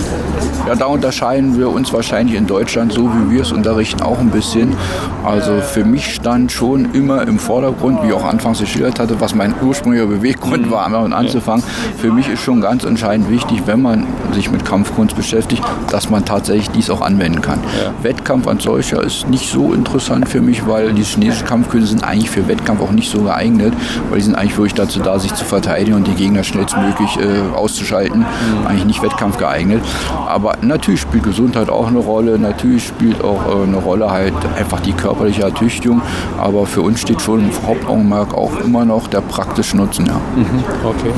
Ja, 0.67 0.75
da 0.75 0.85
unterscheiden 0.85 1.57
wir 1.57 1.69
uns 1.69 1.91
wahrscheinlich 1.91 2.37
in 2.37 2.45
Deutschland 2.45 2.93
so, 2.93 3.09
wie 3.09 3.33
wir 3.33 3.41
es 3.41 3.51
unterrichten, 3.51 4.03
auch 4.03 4.19
ein 4.19 4.29
bisschen. 4.29 4.75
Also 5.23 5.59
für 5.61 5.85
mich 5.85 6.13
stand 6.13 6.51
schon 6.51 6.93
immer 6.93 7.27
im 7.27 7.39
Vordergrund, 7.39 8.03
wie 8.03 8.13
auch 8.13 8.25
anfangs 8.25 8.59
geschildert 8.59 8.99
hatte, 8.99 9.19
was 9.19 9.33
mein 9.33 9.55
ursprünglicher 9.59 10.05
Beweggrund 10.05 10.66
mhm. 10.67 10.71
war, 10.71 10.89
damit 10.89 11.13
anzufangen. 11.13 11.63
Für 11.97 12.11
mich 12.11 12.29
ist 12.29 12.41
schon 12.41 12.61
ganz 12.61 12.83
entscheidend 12.83 13.29
wichtig, 13.29 13.63
wenn 13.65 13.81
man 13.81 14.05
sich 14.33 14.51
mit 14.51 14.65
Kampfkunst 14.65 15.15
beschäftigt, 15.15 15.63
dass 15.91 16.09
man 16.09 16.25
tatsächlich 16.25 16.69
dies 16.71 16.89
auch 16.89 17.01
anwenden 17.01 17.41
kann. 17.41 17.59
Wettkampf 18.01 18.47
als 18.47 18.63
solcher 18.63 19.01
ist 19.03 19.27
nicht 19.29 19.49
so 19.49 19.73
interessant 19.73 20.27
für 20.27 20.41
mich, 20.41 20.67
weil 20.67 20.93
die 20.93 21.03
chinesischen 21.03 21.47
Kampfkünste 21.47 21.89
sind 21.89 22.03
eigentlich 22.03 22.29
für 22.29 22.47
Wettkampf 22.47 22.81
auch 22.81 22.91
nicht 22.91 23.09
so 23.09 23.21
geeignet, 23.21 23.73
weil 24.09 24.19
die 24.19 24.25
sind 24.25 24.35
eigentlich 24.35 24.57
wirklich 24.57 24.73
dazu 24.73 24.99
da, 24.99 25.19
sich 25.19 25.33
zu 25.33 25.45
verteidigen 25.45 25.95
und 25.95 26.07
die 26.07 26.13
Gegner 26.13 26.43
schnellstmöglich 26.43 27.17
äh, 27.17 27.55
auszuschalten. 27.55 28.19
Mhm. 28.19 28.67
Eigentlich 28.67 28.85
nicht 28.85 29.01
Wettkampf 29.01 29.37
geeignet. 29.37 29.83
Aber 30.27 30.57
natürlich 30.61 31.01
spielt 31.01 31.23
Gesundheit 31.23 31.69
auch 31.69 31.87
eine 31.87 31.99
Rolle, 31.99 32.37
natürlich 32.37 32.87
spielt 32.87 33.23
auch 33.23 33.41
äh, 33.47 33.63
eine 33.63 33.77
Rolle 33.77 34.09
halt 34.09 34.33
einfach 34.57 34.79
die 34.81 34.93
körperliche 34.93 35.43
Ertüchtigung, 35.43 36.01
aber 36.37 36.65
für 36.65 36.81
uns 36.81 37.01
steht 37.01 37.21
schon 37.21 37.41
im 37.41 37.67
Hauptaugenmerk 37.67 38.33
auch 38.33 38.59
immer 38.61 38.85
noch 38.85 39.07
der 39.07 39.21
praktische 39.21 39.77
Nutzen. 39.77 40.05
Ja. 40.05 40.13
Mhm, 40.35 40.56
okay. 40.83 41.11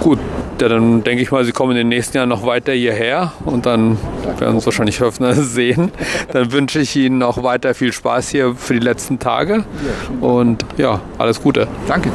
Gut, 0.00 0.18
ja, 0.60 0.68
dann 0.68 1.04
denke 1.04 1.22
ich 1.22 1.30
mal, 1.30 1.44
Sie 1.44 1.52
kommen 1.52 1.72
in 1.72 1.78
den 1.78 1.88
nächsten 1.88 2.16
Jahren 2.16 2.28
noch 2.28 2.44
weiter 2.46 2.72
hierher 2.72 3.32
und 3.44 3.66
dann 3.66 3.98
werden 4.24 4.40
wir 4.40 4.48
uns 4.48 4.66
wahrscheinlich 4.66 5.00
Höfner 5.00 5.34
sehen. 5.34 5.92
Dann 6.32 6.52
wünsche 6.52 6.80
ich 6.80 6.96
Ihnen 6.96 7.18
noch 7.18 7.42
weiter 7.42 7.74
viel 7.74 7.92
Spaß 7.92 8.30
hier 8.30 8.54
für 8.54 8.74
die 8.74 8.80
letzten 8.80 9.18
Tage 9.18 9.64
und 10.20 10.64
ja, 10.76 11.00
alles 11.18 11.40
Gute. 11.42 11.68
Danke. 11.86 12.10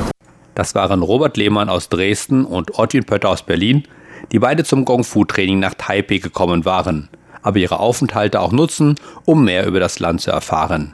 Das 0.56 0.75
waren 0.75 1.01
Robert 1.01 1.38
Lehmann 1.38 1.69
aus 1.69 1.89
Dresden 1.89 2.45
und 2.45 2.77
Ortwin 2.80 3.03
Pötter 3.03 3.30
aus 3.30 3.43
Berlin 3.43 3.84
die 4.32 4.39
beide 4.39 4.63
zum 4.63 4.86
Gong-Fu-Training 4.86 5.60
nach 5.60 5.73
Taipei 5.75 6.17
gekommen 6.17 6.65
waren, 6.65 7.10
aber 7.41 7.58
ihre 7.58 7.80
Aufenthalte 7.80 8.41
auch 8.41 8.51
nutzen, 8.51 8.95
um 9.25 9.45
mehr 9.45 9.65
über 9.65 9.80
das 9.80 9.99
Land 9.99 10.21
zu 10.21 10.32
erfahren. 10.32 10.93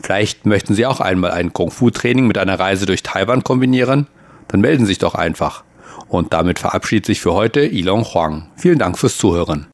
Vielleicht 0.00 0.46
möchten 0.46 0.74
Sie 0.74 0.86
auch 0.86 1.00
einmal 1.00 1.32
ein 1.32 1.52
Kung-Fu-Training 1.52 2.26
mit 2.26 2.38
einer 2.38 2.58
Reise 2.58 2.86
durch 2.86 3.02
Taiwan 3.02 3.42
kombinieren? 3.42 4.06
Dann 4.48 4.60
melden 4.60 4.84
Sie 4.84 4.92
sich 4.92 4.98
doch 4.98 5.14
einfach. 5.14 5.64
Und 6.08 6.32
damit 6.32 6.58
verabschiedet 6.58 7.06
sich 7.06 7.20
für 7.20 7.34
heute 7.34 7.60
Ilong 7.60 8.04
Huang. 8.04 8.50
Vielen 8.56 8.78
Dank 8.78 8.98
fürs 8.98 9.18
Zuhören. 9.18 9.68